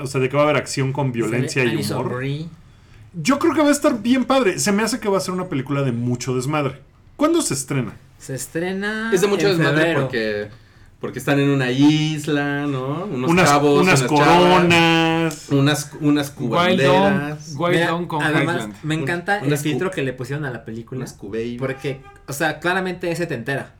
[0.00, 2.16] O sea, de que va a haber acción con violencia y humor.
[2.16, 2.46] Brie.
[3.14, 4.58] Yo creo que va a estar bien padre.
[4.58, 6.76] Se me hace que va a ser una película de mucho desmadre.
[7.16, 7.92] ¿Cuándo se estrena?
[8.22, 9.10] Se estrena.
[9.12, 10.00] Es de mucho en desmadre febrero.
[10.02, 10.48] porque,
[11.00, 13.04] porque están en una isla, ¿no?
[13.06, 15.48] Unos unas cabos, unas unas chavas, coronas.
[15.50, 17.54] unas, unas cubanderas,
[18.06, 20.98] con además, me encanta Un- el filtro que le pusieron a la película.
[20.98, 21.56] unas cubaby.
[21.58, 23.74] Porque, o sea, claramente ese te entera.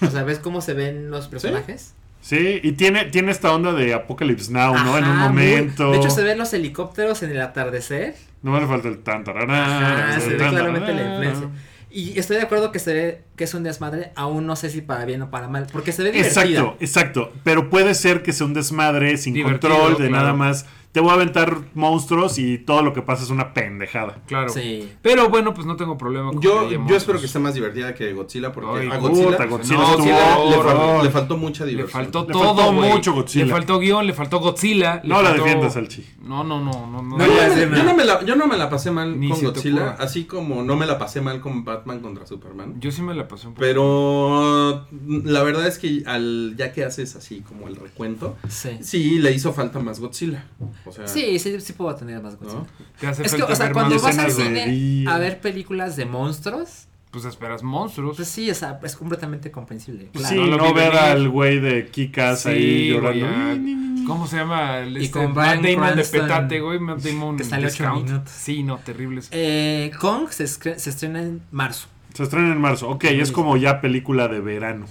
[0.00, 1.92] O sea, ¿ves cómo se ven los personajes?
[2.22, 4.96] Sí, y tiene, tiene esta onda de Apocalypse Now, ¿no?
[4.96, 5.90] En un muy- momento.
[5.92, 8.14] de hecho, se ven los helicópteros en el atardecer.
[8.40, 11.48] No me le falta el tan tararán, Ajá, el se ve tan, claramente la influencia.
[11.96, 14.80] Y estoy de acuerdo que se ve que es un desmadre, aún no sé si
[14.80, 16.42] para bien o para mal, porque se ve divertida.
[16.42, 17.32] Exacto, exacto.
[17.44, 20.24] Pero puede ser que sea un desmadre sin Divertido, control, de claro.
[20.24, 20.66] nada más.
[20.94, 24.22] Te voy a aventar monstruos y todo lo que pasa es una pendejada.
[24.28, 24.48] Claro.
[24.48, 24.88] Sí.
[25.02, 27.52] Pero bueno, pues no tengo problema con que Yo, haya yo espero que esté más
[27.54, 31.36] divertida que Godzilla porque Ay, a puta, Godzilla, Godzilla no, estuvo le, faltó, le faltó
[31.36, 32.04] mucha Le diversión.
[32.04, 32.92] Le todo, faltó güey.
[32.92, 33.44] mucho Godzilla.
[33.46, 35.00] Le faltó guion, le faltó Godzilla.
[35.02, 36.06] le No la defiendas, Salchi.
[36.22, 37.02] No, no, no, no.
[37.02, 37.18] no.
[37.18, 37.76] No, Yo, no me- man.
[37.76, 40.62] yo no me la, yo no me la pasé mal Ni con Godzilla, así como
[40.62, 42.80] no me la pasé mal con Batman contra Superman.
[42.80, 43.62] Yo sí me la pasé un poco.
[43.66, 44.86] Pero
[45.24, 48.78] la verdad es que al ya que haces así como el recuento, Sí.
[48.80, 50.46] sí le hizo falta más Godzilla.
[50.86, 52.60] O sea, Sí, sí, sí puedo tener más Godzilla.
[52.60, 52.66] ¿no?
[53.00, 56.04] Te hace Es que, o sea, cuando vas al de cine a ver películas de
[56.06, 58.16] monstruos, Pues esperas monstruos.
[58.16, 60.08] pues sí, o sea, es completamente comprensible.
[60.12, 60.44] Pues claro.
[60.44, 60.98] sí, no no, ver venir.
[60.98, 63.62] al güey de Kikas ahí güey, llorando.
[63.62, 64.04] ni.
[64.04, 64.80] ¿Cómo se llama?
[64.80, 66.78] El, Y este, con Matt Damon de Cranston, petate, güey.
[66.78, 68.04] Matt Damon que sale ocho discount.
[68.06, 68.32] minutos.
[68.32, 69.28] Sí, no, terribles.
[69.30, 71.86] Eh, Kong se, se estrena en marzo.
[72.12, 72.90] Se estrena en marzo.
[72.90, 74.86] Ok, es como ya película de verano.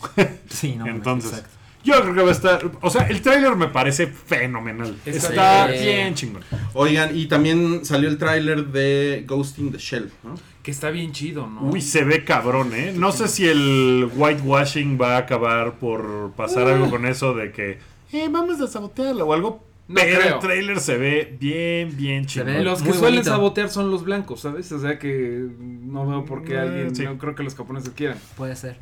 [0.49, 0.87] Sí, no.
[0.87, 1.55] Entonces, exacto.
[1.84, 2.71] Yo creo que va a estar.
[2.81, 4.95] O sea, el tráiler me parece fenomenal.
[5.05, 5.84] Está bien.
[5.84, 6.43] bien chingón.
[6.73, 10.36] Oigan, y también salió el tráiler de Ghost in the Shell, ¿no?
[10.61, 11.61] Que está bien chido, ¿no?
[11.63, 12.93] Uy, se ve cabrón, ¿eh?
[12.95, 17.79] No sé si el whitewashing va a acabar por pasar algo con eso de que,
[18.13, 19.72] eh, vamos a sabotearlo o algo.
[19.93, 20.33] No pero creo.
[20.35, 23.29] el trailer se ve bien, bien ve Los que suelen bonito.
[23.29, 24.71] sabotear son los blancos, ¿sabes?
[24.71, 26.95] O sea que no veo por qué Eh, alguien.
[26.95, 27.03] sí.
[27.03, 28.17] No creo que los japoneses quieran.
[28.35, 28.77] Puede ser.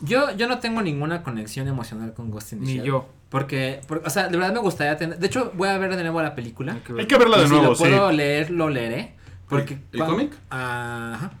[0.00, 2.84] Yo, yo no tengo ninguna conexión emocional con Ghost in the Ni Shell.
[2.84, 3.08] yo.
[3.28, 5.18] Porque, por- o sea, de verdad me gustaría tener.
[5.18, 6.74] De hecho, voy a ver de nuevo la película.
[6.74, 7.00] Hay que ver.
[7.02, 7.82] Hay que verla Y de si nuevo, lo sí.
[7.84, 9.14] puedo leer, lo leeré.
[9.48, 10.32] Porque ¿El- cómic?
[10.50, 11.32] Ajá.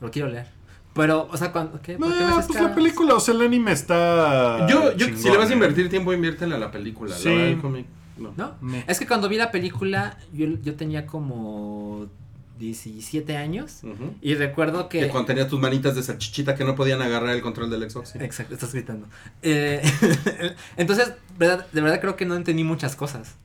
[0.00, 0.46] Lo quiero leer.
[0.94, 1.80] Pero, o sea, cuando.
[1.80, 1.96] ¿qué?
[1.96, 2.70] ¿Por qué Ah, pues caras?
[2.70, 4.66] la película, o sea, el anime está.
[4.68, 7.14] yo, yo chingón, si le vas a invertir tiempo, inviértela a la película.
[7.14, 7.28] Sí.
[7.28, 7.86] La verdad, el cómic,
[8.18, 8.34] no.
[8.36, 8.54] ¿No?
[8.60, 8.84] Me.
[8.86, 12.06] Es que cuando vi la película, yo, yo tenía como
[12.58, 13.80] 17 años.
[14.20, 15.08] Y recuerdo Que que.
[15.08, 18.10] cuando tenías tus manitas de salchichita que no podían agarrar el control del Xbox.
[18.10, 18.18] sí.
[18.20, 19.06] Exacto, estás gritando.
[19.42, 19.80] Eh,
[20.76, 23.36] entonces, verdad, de verdad creo que no entendí muchas cosas.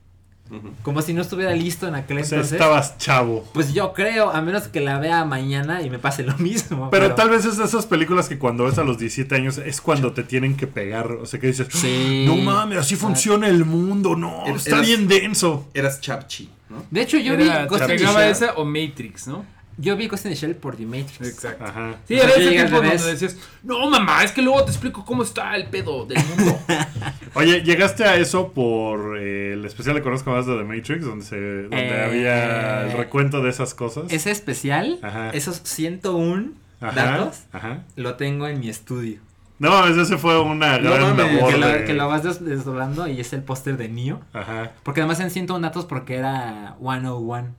[0.82, 2.54] Como si no estuviera listo en aquel O sea, entonces.
[2.54, 3.44] estabas chavo.
[3.54, 6.90] Pues yo creo, a menos que la vea mañana y me pase lo mismo.
[6.92, 9.82] Pero, tal vez es de esas películas que cuando ves a los 17 años es
[9.82, 11.12] cuando te tienen que pegar.
[11.12, 12.26] O sea, que dices, Sí.
[12.28, 14.16] no mames, así funciona el mundo.
[14.16, 15.70] No, Eras- está bien denso.
[15.74, 16.84] Eras chapchi, ¿no?
[16.92, 18.32] De hecho, yo vi Era, Ghost in the pegaba Shell.
[18.32, 19.46] esa o Matrix, ¿no?
[19.76, 21.22] Yo vi Ghost in the Shell por The Matrix.
[21.22, 21.64] Exacto.
[21.66, 21.96] Ajá.
[22.08, 25.56] Sí, era ese tiempo donde decías, no mamá, es que luego te explico cómo está
[25.56, 26.60] el pedo del mundo.
[27.36, 31.26] Oye, ¿llegaste a eso por eh, el especial de Conozco Más de The Matrix, donde,
[31.26, 34.06] se, donde Eh, había el recuento de esas cosas?
[34.12, 35.30] Ese especial, Ajá.
[35.32, 37.84] esos 101 Ajá, datos, Ajá.
[37.96, 39.20] lo tengo en mi estudio.
[39.60, 43.08] No ese fue una No gran mames, labor Que lo, que lo vas des- desdoblando
[43.08, 44.20] y es el póster de Neo.
[44.34, 44.72] Ajá.
[44.84, 47.56] Porque además en 101 datos porque era 101.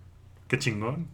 [0.48, 1.06] Qué chingón.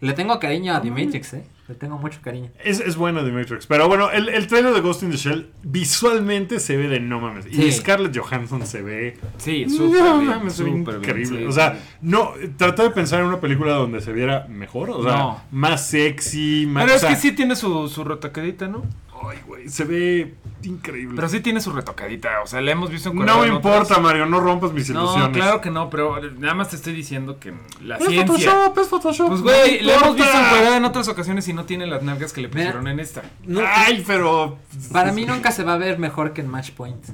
[0.00, 1.44] Le tengo cariño a The Matrix, eh.
[1.68, 2.50] Le tengo mucho cariño.
[2.64, 3.66] Es, es bueno The Matrix.
[3.66, 7.20] Pero bueno, el, el trailer de Ghost in the Shell visualmente se ve de no
[7.20, 7.46] mames.
[7.50, 7.70] Y.
[7.70, 9.18] Scarlett Johansson se ve.
[9.36, 11.38] Sí, súper no bien, mames, bien, increíble.
[11.40, 14.90] sí, o sea, no, traté de pensar en una película donde se viera mejor.
[14.90, 15.42] O sea, No.
[15.50, 16.82] más sexy, más.
[16.84, 18.82] Pero o es sea, que sí tiene su, su retocadita, ¿no?
[19.28, 21.14] Ay, güey, se ve increíble.
[21.16, 23.98] Pero sí tiene su retocadita, o sea, la hemos visto en no me en importa,
[23.98, 25.26] Mario, no rompas mis ilusiones.
[25.28, 27.52] No, claro que no, pero nada más te estoy diciendo que
[27.82, 28.26] la Es ciencia...
[28.52, 29.28] Photoshop, es Photoshop.
[29.28, 30.46] Pues güey, la hemos visto importa.
[30.46, 32.60] encuadrada en otras ocasiones y no tiene las nalgas que le Mira.
[32.60, 33.22] pusieron en esta.
[33.46, 34.58] No, Ay, pero.
[34.92, 37.04] para mí nunca se va a ver mejor que en Match Point.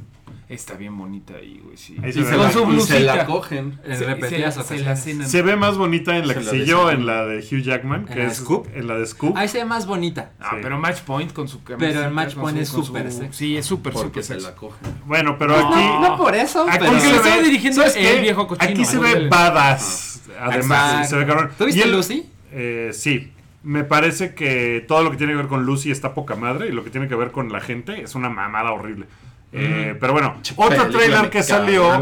[0.49, 1.97] Está bien bonita ahí, güey, sí.
[2.01, 3.81] Ahí Y se la, y se la cogen.
[3.85, 4.85] En Se- repetidas se- se ocasiones.
[4.87, 5.29] la cenan.
[5.29, 8.07] Se ve más bonita en la Se que siguió, en la de Hugh Jackman, ¿En
[8.07, 8.69] que la de es Scoop?
[8.73, 9.37] en la de Scoop.
[9.37, 10.31] Ahí se ve más bonita.
[10.39, 10.57] Ah, Sí.
[10.63, 13.37] pero Match Point con su camiseta, Pero el Match Point su- es súper sexy.
[13.37, 14.79] Sí, es súper, Porque súper se la cogen.
[15.05, 15.85] Bueno, pero No, aquí.
[16.01, 16.93] No por eso, Aquí pero...
[16.93, 20.23] Porque se estaba dirigiendo ¿sabes el viejo cochino, Aquí se ve badass.
[20.41, 21.09] Además, Exacto.
[21.09, 21.51] se ve cabrón.
[21.59, 22.27] ¿Tú viste Y el- Lucy?
[22.53, 23.33] Eh, sí.
[23.65, 26.73] Me parece que todo lo que tiene que ver con Lucy está poca madre y
[26.73, 29.07] lo que tiene que ver con la gente es una mamada horrible.
[29.53, 31.93] Eh, pero bueno, otro trailer que salió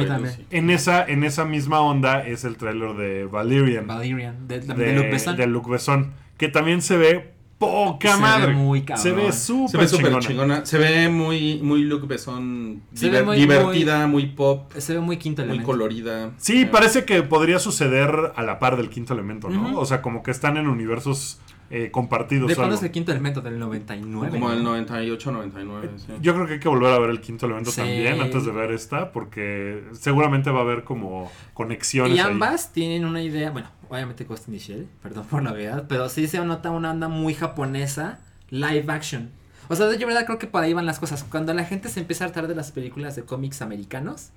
[0.51, 3.87] en esa, en esa misma onda es el trailer de Valerian.
[3.87, 5.37] Valerian, de, de, de, Luc Besson.
[5.37, 8.53] de Luc Besson, que también se ve poca Se ve madre.
[8.55, 9.03] muy cabrón.
[9.03, 10.19] Se ve súper ve chingona.
[10.19, 10.67] chingona.
[10.67, 12.83] Se ve muy, muy Luke Besson.
[12.95, 15.67] Se ve muy- divertida, muy, pop, Se ve muy quinto muy elemento.
[15.71, 16.33] colorida.
[16.39, 19.79] Sí, Eh, parece que podría suceder a la par del quinto elemento, ¿no?
[19.79, 21.41] O sea, como que están en universos
[21.71, 22.49] eh, compartidos.
[22.49, 23.41] ¿De cuándo es el quinto elemento?
[23.41, 24.31] Del 99.
[24.31, 25.91] Como del 98, 99.
[25.97, 26.07] sí.
[26.21, 27.79] Yo creo que hay que volver a ver el quinto elemento Sí.
[27.79, 32.27] también antes de ver esta, porque seguramente va a haber como conexiones Y ahí.
[32.31, 36.09] ambas tienen una idea, bueno, obviamente Ghost in the Shell, perdón por la verdad, pero
[36.09, 39.31] sí se nota una onda muy japonesa, live action.
[39.69, 41.25] O sea, yo verdad creo que por ahí van las cosas.
[41.25, 44.29] Cuando la gente se empieza a hartar de las películas de cómics americanos,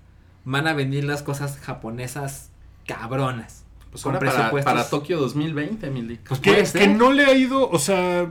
[0.45, 2.49] van a venir las cosas japonesas
[2.85, 3.65] cabronas.
[4.03, 4.73] Pues ahora para, presupuestos.
[4.73, 6.19] para Tokio 2020, Emily.
[6.27, 8.27] Pues Que, que no le ha ido, o sea,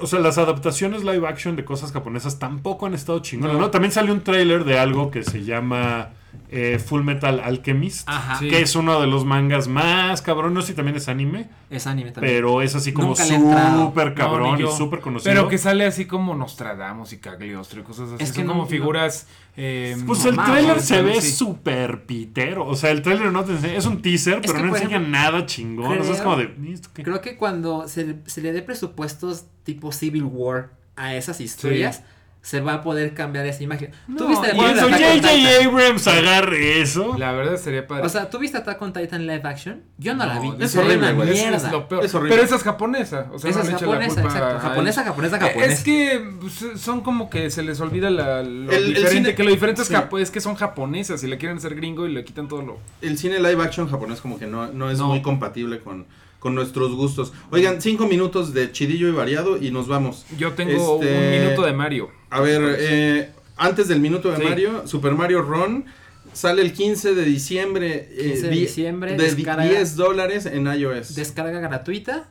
[0.00, 3.70] o sea, las adaptaciones live action de cosas japonesas tampoco han estado chingonas, ¿no?
[3.70, 6.10] También salió un tráiler de algo que se llama
[6.54, 8.48] eh, Full Metal Alchemist, Ajá, Sí.
[8.48, 11.86] que es uno de los mangas más cabrón, no sé si también es anime, es
[11.86, 12.34] anime también.
[12.34, 13.86] pero es así como Nunca le he entrado.
[13.86, 15.32] súper No, cabrón ni y súper conocido.
[15.32, 18.22] Pero que sale así como Nostradamus y Cagliostro y cosas así.
[18.24, 19.26] Es que Son no- como figuras.
[19.56, 21.30] eh, Pues el Mamá, tráiler o se ve sí.
[21.32, 22.66] súper pitero.
[22.66, 24.78] O sea, el tráiler no te enseña, es un teaser, Es pero que, no por
[24.78, 25.98] enseña ejemplo, nada chingón.
[25.98, 26.54] O sea, es creo- como de.
[26.64, 27.02] "¿Y esto qué?".
[27.02, 32.02] Creo que cuando se, se le dé presupuestos tipo Civil War a esas historias,
[32.42, 33.92] se va a poder cambiar esa imagen.
[34.18, 34.82] ¿Tú viste Cuando?
[34.82, 35.64] J.J.
[35.64, 37.16] Abrams agarre eso.
[37.16, 38.04] La verdad sería padre.
[38.04, 39.82] O sea, ¿tú viste Attack on Titan live action?
[39.96, 40.52] Yo no, la vi.
[40.58, 41.38] es horrible, una güey.
[41.38, 42.04] Es- lo peor.
[42.04, 42.34] Es horrible.
[42.34, 43.28] Pero esa es japonesa.
[43.32, 44.56] O sea, Esa no es la japonesa, culpa exacto.
[44.56, 45.72] a Japonesa, japonesa, japonesa.
[45.72, 49.10] Es que pues, son como que se les olvida la, lo El- el diferente.
[49.30, 49.94] cine- que lo diferente es, sí.
[49.94, 52.78] japo- es que son japonesas y le quieren hacer gringo y le quitan todo lo.
[53.02, 55.06] El cine live action japonés como que no, no es No.
[55.06, 56.06] muy compatible con,
[56.40, 57.32] con nuestros gustos.
[57.52, 60.26] Oigan, cinco minutos de chidillo y variado y nos vamos.
[60.36, 62.10] Yo tengo Este, un minuto de Mario.
[62.32, 64.42] A ver, eh, antes del minuto de Sí.
[64.42, 65.84] Mario, Super Mario Run
[66.32, 68.08] sale el 15 de diciembre.
[68.12, 71.14] eh, 15 de di- diciembre, De di- descarga- 10 dólares en iOS.
[71.14, 72.28] Descarga gratuita.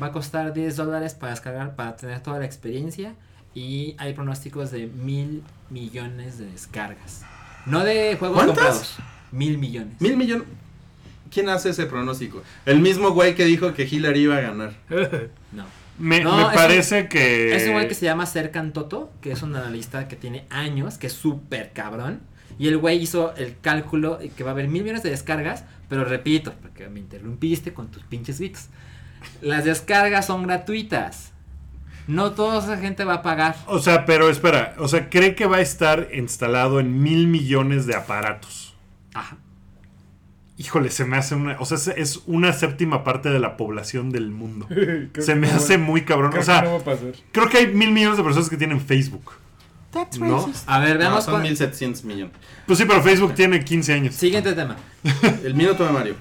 [0.00, 3.14] Va a costar 10 dólares para descargar, para tener toda la experiencia.
[3.54, 7.22] Y hay pronósticos de mil millones de descargas.
[7.66, 8.56] No de juegos ¿Cuántas?
[8.56, 8.96] comprados.
[9.32, 10.00] Mil millones.
[10.00, 10.46] Mil millones.
[11.32, 12.42] ¿Quién hace ese pronóstico?
[12.66, 14.74] El mismo güey que dijo que Hillary iba a ganar.
[15.52, 15.64] No.
[16.00, 17.54] Me, No, me es un- parece que.
[17.54, 20.98] Es un güey que se llama Serkan Toto, que es un analista que tiene años,
[20.98, 22.20] que es súper cabrón.
[22.58, 26.04] Y el güey hizo el cálculo que va a haber mil millones de descargas, pero
[26.04, 28.68] repito, porque me interrumpiste con tus pinches gritos.
[29.42, 31.32] Las descargas son gratuitas.
[32.06, 33.54] No toda esa gente va a pagar.
[33.66, 34.74] O sea, pero espera.
[34.78, 38.74] O sea, cree que va a estar instalado en mil millones de aparatos.
[39.14, 39.36] Ajá.
[40.60, 41.56] Híjole, se me hace una.
[41.58, 44.66] O sea, es- una séptima parte de la población del mundo.
[45.18, 46.36] se me hace muy cabrón.
[46.36, 47.12] O sea, va a pasar.
[47.32, 49.32] creo que hay mil millones de personas que tienen Facebook.
[50.20, 50.48] ¿No?
[50.66, 51.24] A ver, No, veamos.
[51.24, 52.34] son cuál- 1700 millones.
[52.66, 54.14] Pues sí, pero Facebook tiene 15 años.
[54.14, 54.76] Siguiente tema.
[55.44, 56.14] El minuto de Mario.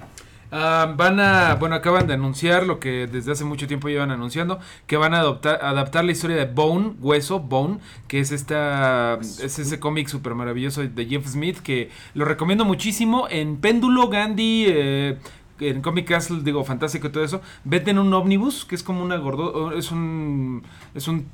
[0.52, 4.60] Ah, van a, bueno, acaban de anunciar lo que desde hace mucho tiempo llevan anunciando,
[4.88, 7.78] que van a adoptar, adaptar la historia de Bone, Hueso, Bone,
[8.08, 13.28] que es esta, es ese cómic súper maravilloso de Jeff Smith, que lo recomiendo muchísimo.
[13.30, 15.18] En Péndulo, Gandhi, eh,
[15.60, 19.04] en Comic Castle, digo, fantástico y todo eso, vete en un ómnibus, que es como
[19.04, 20.64] una gordo, es un,
[20.96, 21.28] es un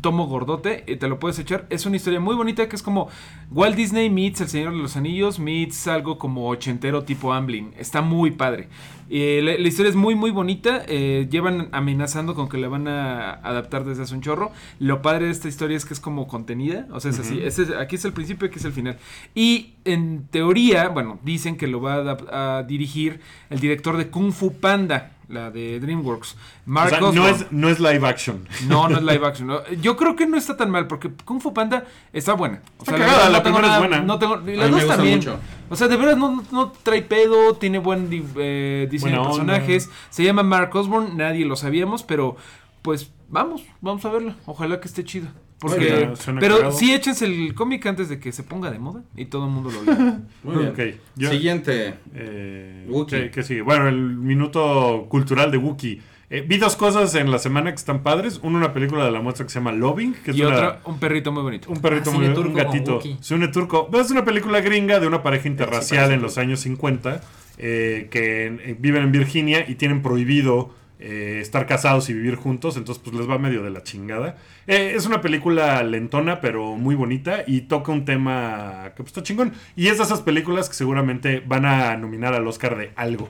[0.00, 1.66] tomo gordote, y te lo puedes echar.
[1.70, 3.08] Es una historia muy bonita que es como
[3.50, 7.72] Walt Disney meets El Señor de los Anillos, meets algo como ochentero tipo Amblin.
[7.78, 8.68] Está muy padre.
[9.10, 10.82] Eh, la, la historia es muy, muy bonita.
[10.88, 14.50] eh, llevan amenazando con que la van a adaptar desde hace un chorro.
[14.78, 16.86] Lo padre de esta historia es que es como contenida.
[16.92, 17.40] O sea, es así.
[17.42, 18.96] Es- aquí es el principio, aquí es el final.
[19.34, 24.54] Y en teoría, bueno, dicen que lo va a dirigir el director de Kung Fu
[24.54, 26.32] Panda, la de DreamWorks.
[26.34, 28.46] O Mark sea, no es, no es live action.
[28.68, 29.48] No, no es live action.
[29.48, 29.66] no.
[29.80, 32.60] Yo creo que no está tan mal porque Kung Fu Panda está buena.
[32.78, 34.00] O Está sea, cagada, la primera es buena.
[34.02, 35.18] No tengo, y A las mí me dos también.
[35.18, 35.38] mucho.
[35.70, 39.90] O sea, de verdad no, no trae pedo, tiene buen eh, diseño de personajes.
[40.10, 42.36] Se llama Mark Osborne, nadie lo sabíamos, pero
[42.82, 44.36] pues vamos, vamos a verla.
[44.44, 45.28] Ojalá que esté chido.
[45.62, 46.72] Porque, Suena- suena pero cagado.
[46.76, 49.70] sí échense el cómic antes de que se ponga de moda y todo el mundo
[49.70, 50.18] lo lea.
[50.42, 50.68] Muy bien.
[50.70, 50.80] Ok,
[51.16, 51.94] yo- Siguiente.
[52.14, 53.20] Eh, Wookiee.
[53.26, 53.62] ¿qué- qué sigue?
[53.62, 56.00] Bueno, el minuto cultural de Wookiee.
[56.30, 58.40] Eh, vi dos cosas en la semana que están padres.
[58.42, 60.80] Uno, una película de la muestra que se llama Loving, que es y una- otra,
[60.86, 61.70] un perrito muy bonito.
[61.70, 63.00] un perrito Ah, muy cine un gatito.
[63.20, 63.88] Se une turco.
[63.92, 67.20] Es una película gringa de una pareja interracial en los años 50
[67.58, 72.76] eh, que eh, viven en Virginia y tienen prohibido eh, estar casados y vivir juntos.
[72.76, 74.36] Entonces, pues les va medio de la chingada.
[74.66, 79.22] Eh, es una película lentona, pero muy bonita y toca un tema que pues, está
[79.22, 79.52] chingón.
[79.76, 83.28] Y es de esas películas que seguramente van a nominar al Oscar de algo.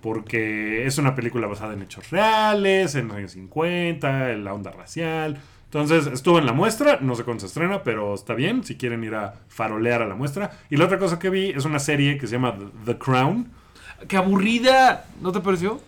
[0.00, 4.70] Porque es una película basada en hechos reales, en los años 50, en la onda
[4.70, 5.38] racial.
[5.64, 9.04] Entonces estuvo en la muestra, no sé cuándo se estrena, pero está bien si quieren
[9.04, 10.50] ir a farolear a la muestra.
[10.70, 12.56] Y la otra cosa que vi es una serie que se llama
[12.86, 13.50] The- Crown.
[14.08, 15.04] ¡Qué aburrida!
[15.20, 15.80] ¿No te pareció?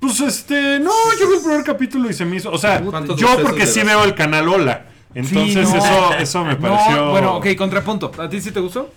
[0.00, 2.50] Pues este, no, yo vi el primer capítulo y se me hizo.
[2.52, 4.86] O sea, ¿Cuántos yo porque sí veo el canal Hola.
[5.14, 5.78] Entonces Sí, no.
[5.84, 7.10] eso, eso me No, pareció.
[7.10, 8.12] bueno, ok, contrapunto.
[8.18, 8.92] ¿A ti sí te gustó?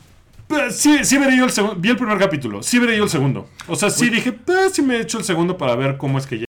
[0.47, 1.75] Pues, Sí, sí veré yo el segundo.
[1.79, 2.61] Vi el primer capítulo.
[2.61, 3.47] Sí veré yo el segundo.
[3.67, 6.27] O sea, sí dije, pues sí me he hecho el segundo para ver cómo es
[6.27, 6.45] que llega.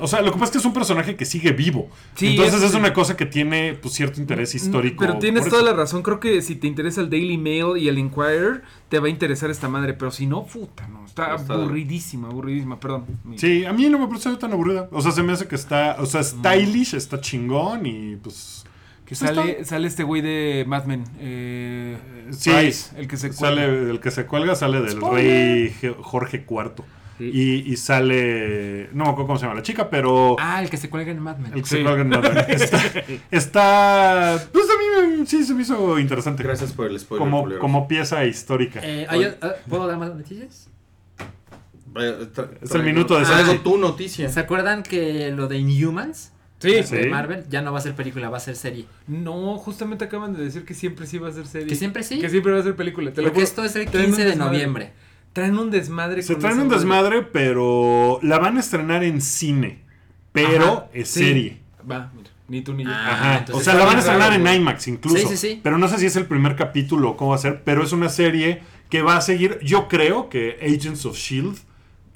[0.00, 1.88] O sea, lo que pasa es que es un personaje que sigue vivo.
[2.14, 4.96] Sí, Entonces es una cosa que tiene pues, cierto interés histórico.
[5.04, 6.02] Pero tienes toda la razón.
[6.02, 9.50] Creo que si te interesa el Daily Mail y el Inquirer, te va a interesar
[9.50, 9.94] esta madre.
[9.94, 11.04] Pero si no, puta, no.
[11.04, 12.78] Está Está- aburridísima, aburridísima.
[12.80, 13.04] Perdón.
[13.36, 14.88] Sí, a mí no me parece tan aburrida.
[14.92, 18.64] O sea, se me hace que está, o sea, stylish, está chingón y pues...
[19.04, 21.04] Que sale, sale este güey de Mad Men.
[21.18, 21.98] Eh,
[22.30, 23.90] Sí, Price, el que se sale, cuelga.
[23.90, 25.24] el que se cuelga sale del Spoiler.
[25.26, 26.72] rey Ge- Jorge IV.
[27.30, 27.30] Sí.
[27.66, 30.36] Y, y sale, no me acuerdo cómo se llama la chica, pero...
[30.38, 31.52] Ah, el que se cuelga en Mad Men.
[31.54, 31.76] El que Sí.
[31.76, 32.44] se cuelga en Mad Men.
[32.58, 32.86] Está,
[33.30, 36.42] está- Pues a mí me- sí se me hizo interesante.
[36.42, 37.58] Gracias por el spoiler.
[37.58, 38.80] Como, pieza histórica.
[38.82, 40.68] Eh, ¿hay- ah, ¿Puedo dar más noticias?
[41.94, 42.26] Eh,
[42.62, 43.62] Es el minuto de traigo Sachi.
[43.62, 44.28] tu noticia.
[44.30, 46.32] ¿Se acuerdan que lo de Inhumans?
[46.58, 46.82] Sí.
[46.84, 46.94] Sí.
[46.96, 48.86] De Marvel ya no va a ser película, va a ser serie.
[49.08, 51.66] No, justamente acaban de decir que siempre sí va a ser serie.
[51.66, 52.20] ¿Que siempre sí?
[52.20, 53.12] Que siempre va a ser película.
[53.12, 54.92] Te lo Porque esto es el Traen un 15 de noviembre.
[55.32, 56.22] Traen un desmadre.
[56.22, 56.78] Se con traen un madre.
[56.78, 59.82] desmadre, pero la van a estrenar en cine.
[60.32, 61.20] Pero Ajá, es sí.
[61.24, 61.58] serie.
[61.90, 62.90] Va, mira, ni tú ni yo.
[62.92, 63.44] Ah, Ajá.
[63.52, 64.56] o sea, la van a estrenar raro, en güey.
[64.56, 65.16] IMAX incluso.
[65.16, 65.60] Sí, sí, sí.
[65.62, 67.62] Pero no sé si es el primer capítulo o cómo va a ser.
[67.64, 69.58] Pero es una serie que va a seguir.
[69.62, 71.58] Yo creo que Agents of Shield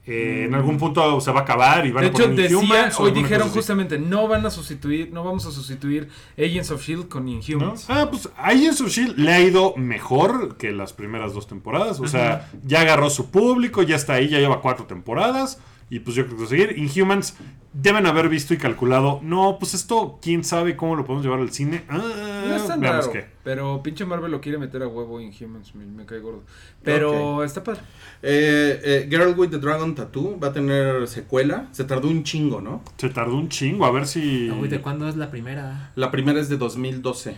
[0.07, 2.57] eh, en algún punto se va a acabar y van De a hecho, poner decía,
[2.59, 7.09] Inhumans hoy dijeron justamente, no van a sustituir, no vamos a sustituir Agents of Shield
[7.09, 7.33] con ¿No?
[7.33, 7.87] Inhumans.
[7.91, 11.99] Ah, pues Agents of Shield le ha ido mejor que las primeras dos temporadas.
[11.99, 15.59] O sea, ya agarró su público, ya está ahí, ya lleva cuatro temporadas.
[15.89, 16.75] Y pues yo creo que seguir.
[16.79, 17.37] Inhumans
[17.73, 19.21] deben haber visto y calculado.
[19.23, 21.85] No, pues esto, quién sabe cómo lo podemos llevar al cine.
[21.89, 23.27] Ah, No es tan veamos raro, qué.
[23.45, 26.43] pero pinche Marvel lo quiere meter a huevo Inhumans, me, me cae gordo.
[26.83, 27.83] Pero está padre.
[28.23, 31.69] Eh, eh, Girl with the Dragon Tattoo va a tener secuela.
[31.71, 32.83] Se tardó un chingo, ¿no?
[32.97, 34.49] Se tardó un chingo, a ver si.
[34.49, 35.93] ¿De cuándo es la primera?
[35.95, 37.37] La primera es de 2012.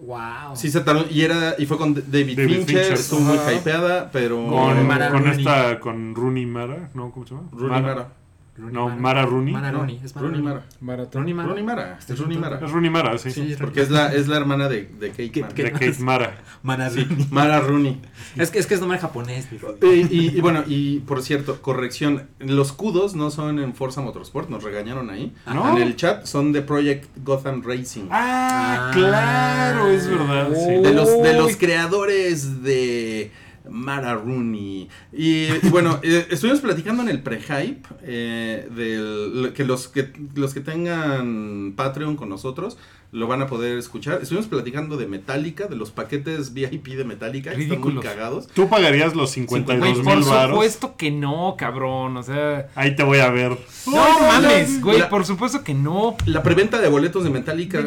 [0.00, 0.54] Wow.
[0.54, 1.06] Sí, se tardó.
[1.10, 2.66] Y, era, y fue con David, David Fincher.
[2.66, 2.92] Fincher.
[2.92, 4.36] Estuvo muy hypeada, pero.
[4.46, 7.10] Con, Mara esta, con Rooney Mara, ¿no?
[7.10, 7.48] ¿Cómo se llama?
[7.52, 8.17] Rooney Mara.
[8.58, 9.52] No, Mara Rooney.
[9.54, 10.42] Mara Rooney, es Mara Rooney.
[10.42, 10.62] Mara.
[10.80, 11.20] Maratón.
[11.22, 11.48] Rooney Mara.
[11.48, 11.98] Rooney Mara.
[12.08, 12.60] Es Rooney Mara.
[12.64, 13.30] Es Rooney Mara, sí.
[13.30, 15.54] Sí, Porque es la, es la hermana de, de Kate ¿Qué- Mara.
[15.54, 16.38] De Kate Mara.
[16.62, 17.26] Mara Sí, Rooney.
[17.30, 18.00] Mara Rooney.
[18.36, 19.48] Es que es que es nombre japonés.
[19.82, 24.48] Y, y- y bueno, y por cierto, corrección, los kudos no son en Forza Motorsport,
[24.50, 25.32] nos regañaron ahí.
[25.46, 25.76] ¿No?
[25.76, 28.08] En el chat son de Project Gotham Racing.
[28.10, 28.90] Ah, Ah.
[28.92, 30.48] claro, es verdad.
[30.54, 30.74] sí.
[30.82, 33.30] de los de los creadores de
[33.70, 34.88] Mara Rooney.
[35.12, 41.74] Y, bueno, eh, estuvimos platicando en el pre-hype eh, que los que los que tengan
[41.76, 42.78] Patreon con nosotros
[43.10, 44.20] lo van a poder escuchar.
[44.20, 48.04] Estuvimos platicando de Metallica, de los paquetes VIP de Metallica, que están muy Ridículos.
[48.04, 48.46] cagados.
[48.48, 50.50] Tú pagarías los Güey, 52 por mil varos.
[50.50, 52.16] supuesto que no, cabrón.
[52.18, 52.68] O sea.
[52.74, 53.56] Ahí te voy a ver.
[53.86, 56.16] No mames, güey, La- por supuesto que no.
[56.26, 57.82] La preventa de boletos de Metallica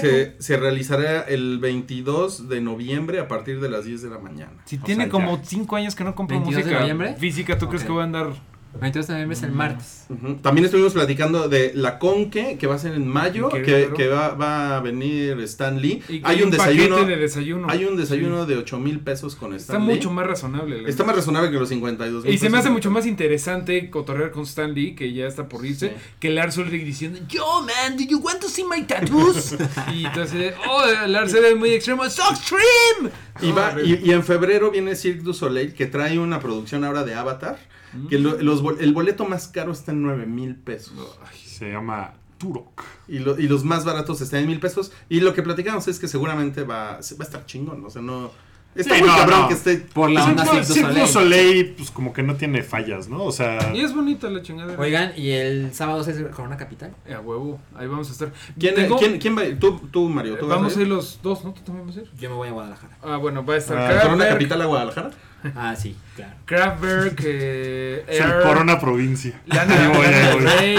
[0.00, 4.52] se, se realizará el 22 de noviembre a partir de las 10 de la mañana.
[4.66, 5.44] Si O tiene sea, como ya.
[5.44, 7.14] 5 años que no compro 22 de música noviembre.
[7.18, 8.32] física, ¿tú crees que voy a andar?
[8.80, 10.04] 22 de noviembre es el martes.
[10.08, 10.36] Ujú.
[10.36, 14.76] También estuvimos platicando de la Conque, que va a ser en mayo, que, va, va
[14.76, 16.02] a venir Stan Lee.
[16.08, 17.04] Y Hay un desayuno.
[17.04, 17.66] de desayuno.
[17.70, 18.50] Hay un desayuno Sí.
[18.50, 19.94] de 8 mil pesos con Stan Está Lee.
[19.96, 20.88] mucho más razonable.
[20.88, 24.30] Está más razonable que los 52 mil Y se me hace mucho más interesante cotorrear
[24.30, 25.94] con Stan Lee, que ya está por irse, Sí.
[26.20, 29.56] que Lars Ulrich diciendo, Yo, man, do you want to see my tattoos?
[29.94, 33.10] y entonces, oh, Lars se ve muy extremo, ¡So extreme!
[33.42, 36.84] Y, va- Oh, y, y en febrero viene Cirque du Soleil, que trae una producción
[36.84, 37.58] ahora de Avatar.
[37.96, 38.08] Mm.
[38.08, 40.92] Que lo- los bol- el boleto más caro está en 9 mil pesos.
[41.44, 42.82] Se llama Turok.
[43.08, 44.92] Y, lo- y los más baratos están en mil pesos.
[45.08, 47.84] Y lo que platicamos es que seguramente va, se- va a estar chingón.
[47.84, 48.30] O sea, no.
[48.74, 49.48] Está Sí, muy no, cabrón no.
[49.48, 49.76] que esté.
[49.78, 51.42] Por la onda Cirque Cirque du Cirque du Soleil.
[51.46, 53.24] Soleil, pues como que no tiene fallas, ¿no?
[53.24, 54.78] O sea, Y es bonita la chingada.
[54.78, 56.94] Oigan, y el sábado es Corona Capital.
[57.06, 58.32] Eh, A huevo, ahí vamos a estar.
[58.58, 59.58] ¿Quién, Tengo- quién, quién va a ir?
[59.58, 60.34] Tú, tú Mario.
[60.34, 60.86] eh, ¿tú vas vamos a ir?
[60.86, 61.54] ir los dos, ¿no?
[61.54, 62.10] ¿Tú también vas a ir?
[62.20, 62.98] Yo me voy a Guadalajara.
[63.02, 65.10] Ah, bueno, va a estar Ah, ¿Corona Capital a Guadalajara?
[65.54, 66.32] Ah, sí, claro.
[66.44, 69.40] Kraftwerk, eh, es el Air, Corona Provincia.
[69.46, 70.40] Lana, voy, Lana voy.
[70.44, 70.78] Rey,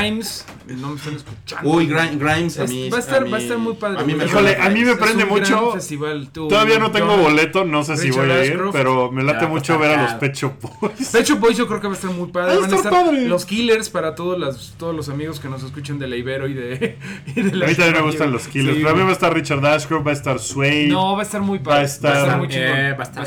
[0.00, 1.68] Grimes, no me están escuchando.
[1.70, 2.88] Uy, Gri- Grimes a mí.
[2.88, 4.24] va a estar- mí- va a estar muy padre, A mí me.
[4.24, 5.72] Híjole, a mí me prende mucho.
[5.72, 8.72] festival, tú, Todavía no tengo John- boleto, no sé si voy a ir, Ashcroft.
[8.72, 11.08] pero me late Ya, mucho pues, ver a los Pecho Boys.
[11.10, 12.46] Pecho Boys yo creo que va a estar muy padre.
[12.46, 13.26] Va a Van a estar estar padre.
[13.28, 16.54] los Killers para todos, las, todos los amigos que nos escuchen de la Ibero y
[16.54, 16.98] de,
[17.36, 18.76] y de la A mí también me gustan los Killers.
[18.78, 20.86] Sí, Pero a mí va a estar Richard Ashcroft, va a estar Sway.
[20.88, 21.76] No, va a estar muy padre.
[21.78, 22.68] Va a estar- muy chingón.
[22.78, 23.26] Eh, va a estar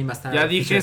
[0.00, 0.80] Jaime, va a estar Ya dije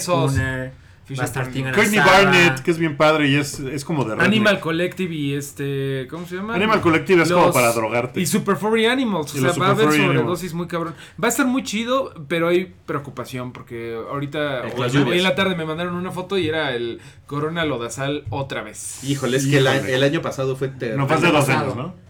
[1.07, 1.99] Fisher va a estar Courtney.
[1.99, 4.27] Barnett, que es bien padre y es, es como de redneck.
[4.27, 6.05] Animal Collective y este.
[6.09, 6.53] ¿Cómo se llama?
[6.53, 8.19] Animal Collective es como para drogarte.
[8.19, 9.33] Y Super Furry Animals.
[9.33, 10.95] Y o sea, va a haber sobredosis muy cabrón.
[11.21, 15.63] Va a estar muy chido, pero hay preocupación porque ahorita, hoy, en la tarde me
[15.63, 19.01] mandaron una foto y era el Corona Lodazal otra vez.
[19.05, 19.95] Híjole, es que el, a- Híjole.
[19.95, 20.97] el año pasado fue terrible.
[20.97, 22.07] no, fue hace dos años, ¿no?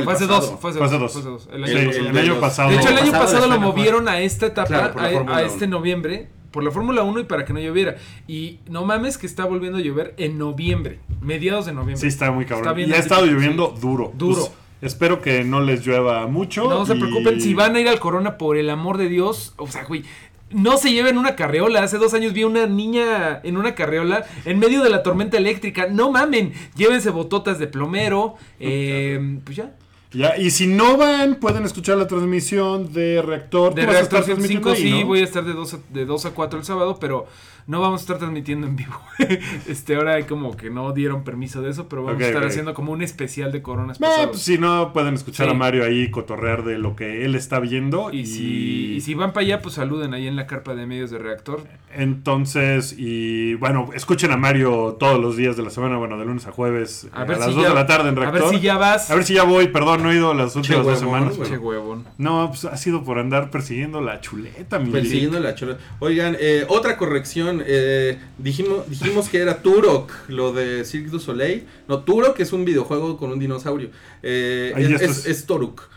[0.00, 1.48] El Fue hace dos, fue hace dos.
[1.52, 2.70] El año Sí, el, pasado.
[2.70, 6.64] De hecho, el año pasado lo movieron a esta etapa, Claro, a- este noviembre, por
[6.64, 7.96] la Fórmula 1 y para que no lloviera.
[8.26, 12.00] Y no mames que está volviendo a llover en noviembre, mediados de noviembre.
[12.00, 12.78] Sí, está muy cabrón.
[12.78, 14.12] Está y ha estado lloviendo duro.
[14.16, 14.40] Duro.
[14.40, 16.68] Pues, espero que no les llueva mucho.
[16.68, 19.66] No se preocupen, si van a ir al Corona, por el amor de Dios, o
[19.66, 20.04] sea, güey,
[20.50, 21.82] no se lleven una carreola.
[21.82, 25.86] Hace dos años vi una niña en una carreola en medio de la tormenta eléctrica.
[25.88, 28.34] No mamen, llévense bototas de plomero.
[28.60, 29.72] eh, pues ya.
[30.12, 33.74] Ya, y si no van, pueden escuchar la transmisión de Reactor.
[33.74, 35.06] De ¿Tú vas a estar Reactor 105 transmitiendo ahí, sí, no?
[35.06, 37.26] voy a estar de 2, a, de 2 a 4 el sábado, pero
[37.70, 39.00] no vamos a estar transmitiendo en vivo.
[39.68, 42.74] este, ahora hay como que no dieron permiso de eso, pero vamos a estar haciendo
[42.74, 45.52] como un especial de coronas Eh, pues, si no, pueden escuchar Sí.
[45.52, 48.10] a Mario ahí cotorrear de lo que él está viendo.
[48.12, 51.10] y, si, y si van para allá, pues saluden ahí en la carpa de medios
[51.10, 51.62] de Reactor.
[51.94, 56.46] Entonces, y bueno, escuchen a Mario todos los días de la semana, bueno, de lunes
[56.46, 58.20] a jueves, A eh, ver a las si 2 ya- de la tarde en A
[58.20, 58.42] Reactor.
[58.50, 59.10] ver si ya vas.
[59.10, 61.36] A ver si ya voy, perdón, no he ido las últimas dos huevón, semanas.
[61.36, 61.50] güey.
[61.50, 62.04] Che huevón.
[62.18, 65.78] No, pues ha sido por andar persiguiendo la chuleta, mi Persiguiendo la chola.
[66.00, 67.59] Oigan, eh, otra corrección.
[67.66, 71.66] Eh, dijimos, dijimos que era Turok, lo de Cirque du Soleil.
[71.88, 73.90] No, Turok es un videojuego con un dinosaurio.
[74.22, 75.88] Eh, Ahí es, Toruk.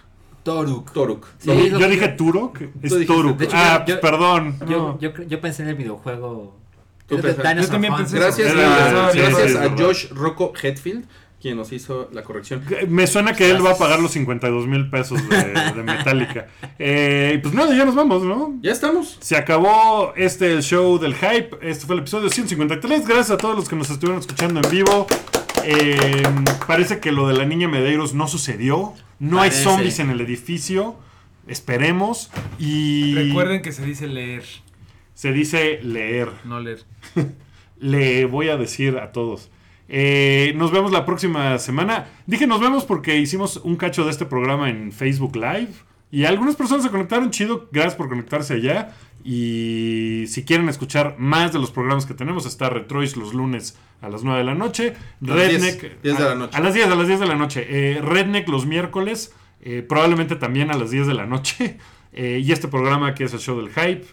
[0.43, 0.91] Toruk.
[0.91, 1.25] Toruk.
[1.39, 4.57] Sí, Yo, dije Turok, es hecho, ah, yo- perdón.
[4.67, 4.99] Yo, no.
[4.99, 6.57] yo, pensé en el videojuego.
[7.09, 7.17] Yo
[7.67, 9.69] también pensé Gracias, a, sí, gracias sí, a.
[9.77, 11.05] Josh Rocco Hetfield,
[11.43, 12.63] quien nos hizo la corrección.
[12.87, 15.37] Me suena que él va a pagar los 52 mil pesos de,
[15.75, 16.47] de Metallica.
[16.79, 18.57] Eh, pues nada, ya nos vamos, ¿no?
[18.61, 19.17] Ya estamos.
[19.19, 21.49] Se acabó este el show del hype.
[21.61, 23.05] Este fue el episodio 153.
[23.05, 25.05] Gracias a todos los que nos estuvieron escuchando en vivo.
[25.65, 26.23] Eh,
[26.65, 28.93] parece que lo de la niña Medeiros no sucedió.
[29.19, 30.95] No hay zombies en el edificio.
[31.47, 32.31] Esperemos.
[32.57, 34.45] Y Recuerden que se dice leer,
[35.13, 36.29] se dice leer.
[36.45, 36.85] no leer.
[37.79, 39.49] Le voy a decir a todos.
[39.95, 42.07] Eh, nos vemos la próxima semana.
[42.25, 45.69] Dije nos vemos porque hicimos un cacho de este programa en Facebook Live.
[46.09, 47.69] Y algunas personas se conectaron chido.
[47.71, 48.95] Gracias por conectarse allá.
[49.23, 54.09] Y si quieren escuchar más de los programas que tenemos, está Retrois los lunes a
[54.09, 54.95] las 9 de la noche.
[55.21, 55.81] las Redneck.
[55.81, 56.55] 10, 10 de la noche.
[56.55, 57.67] A, a las 10, a las 10 de la noche.
[57.69, 59.31] Eh, Redneck los miércoles.
[59.61, 61.77] eh, probablemente también a las 10 de la noche.
[62.15, 64.05] Eh, y este programa que es el show del hype.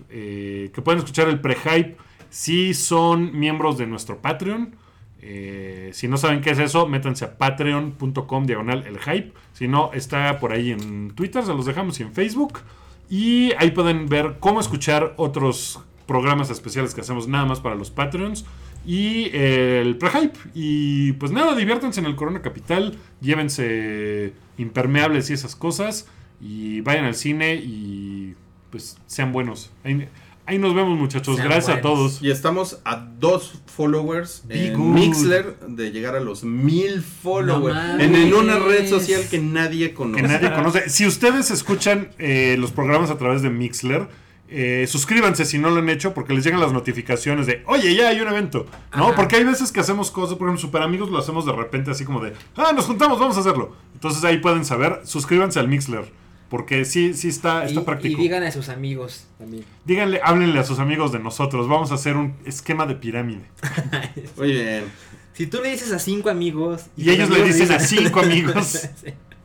[0.73, 1.99] que pueden escuchar el pre-hype
[2.31, 4.75] si son miembros de nuestro Patreon.
[5.23, 9.33] Eh, si no saben qué es eso, métanse a patreon.com diagonal el hype.
[9.53, 12.61] Si no, está por ahí en Twitter, se los dejamos y en Facebook.
[13.09, 17.91] Y ahí pueden ver cómo escuchar otros programas especiales que hacemos nada más para los
[17.91, 18.45] Patreons.
[18.87, 20.39] y eh, el pre-hype.
[20.55, 26.09] Y pues nada, diviértanse en el Corona Capital, llévense impermeables y esas cosas,
[26.41, 28.35] y vayan al cine y
[28.71, 29.71] pues sean buenos.
[29.85, 30.09] Ahí,
[30.51, 32.21] ahí nos vemos muchachos, Sean gracias a todos.
[32.21, 34.95] Y estamos a dos followers Be en good.
[34.95, 37.79] Mixler de llegar a los mil followers.
[38.01, 40.23] en, en una red social que nadie conoce.
[40.23, 40.89] que nadie conoce.
[40.91, 44.09] Si ustedes escuchan eh, los programas a través de Mixler,
[44.49, 48.09] eh, suscríbanse si no lo han hecho porque les llegan las notificaciones de, oye, ya
[48.09, 48.67] hay un evento.
[48.97, 49.07] ¿No?
[49.07, 49.15] Ajá.
[49.15, 52.05] Porque hay veces que hacemos cosas, por ejemplo, Super Amigos lo hacemos de repente así
[52.05, 53.77] como de, ah, nos juntamos, vamos a hacerlo.
[53.95, 56.11] Entonces ahí pueden saber, suscríbanse al Mixler.
[56.51, 58.21] Porque sí, sí está, está y, práctico.
[58.21, 59.65] y digan a sus amigos también.
[59.85, 61.69] Díganle, háblenle a sus amigos de nosotros.
[61.69, 63.45] Vamos a hacer un esquema de pirámide.
[64.37, 64.85] Muy bien.
[65.33, 66.87] Si tú le dices a cinco amigos.
[66.97, 68.89] Y ellos le dicen a cinco amigos.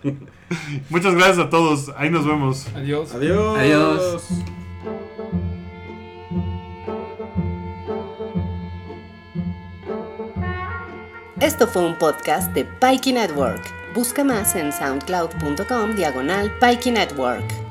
[0.04, 0.14] Sí.
[0.92, 1.92] Muchas gracias a todos.
[1.98, 2.68] Ahí nos vemos.
[2.76, 3.12] Adiós.
[3.16, 3.58] Adiós.
[3.58, 4.24] Adiós.
[11.40, 13.85] Esto fue un podcast de Pikey Network.
[13.96, 16.52] Busca más en soundcloud.com diagonal
[16.92, 17.65] Network.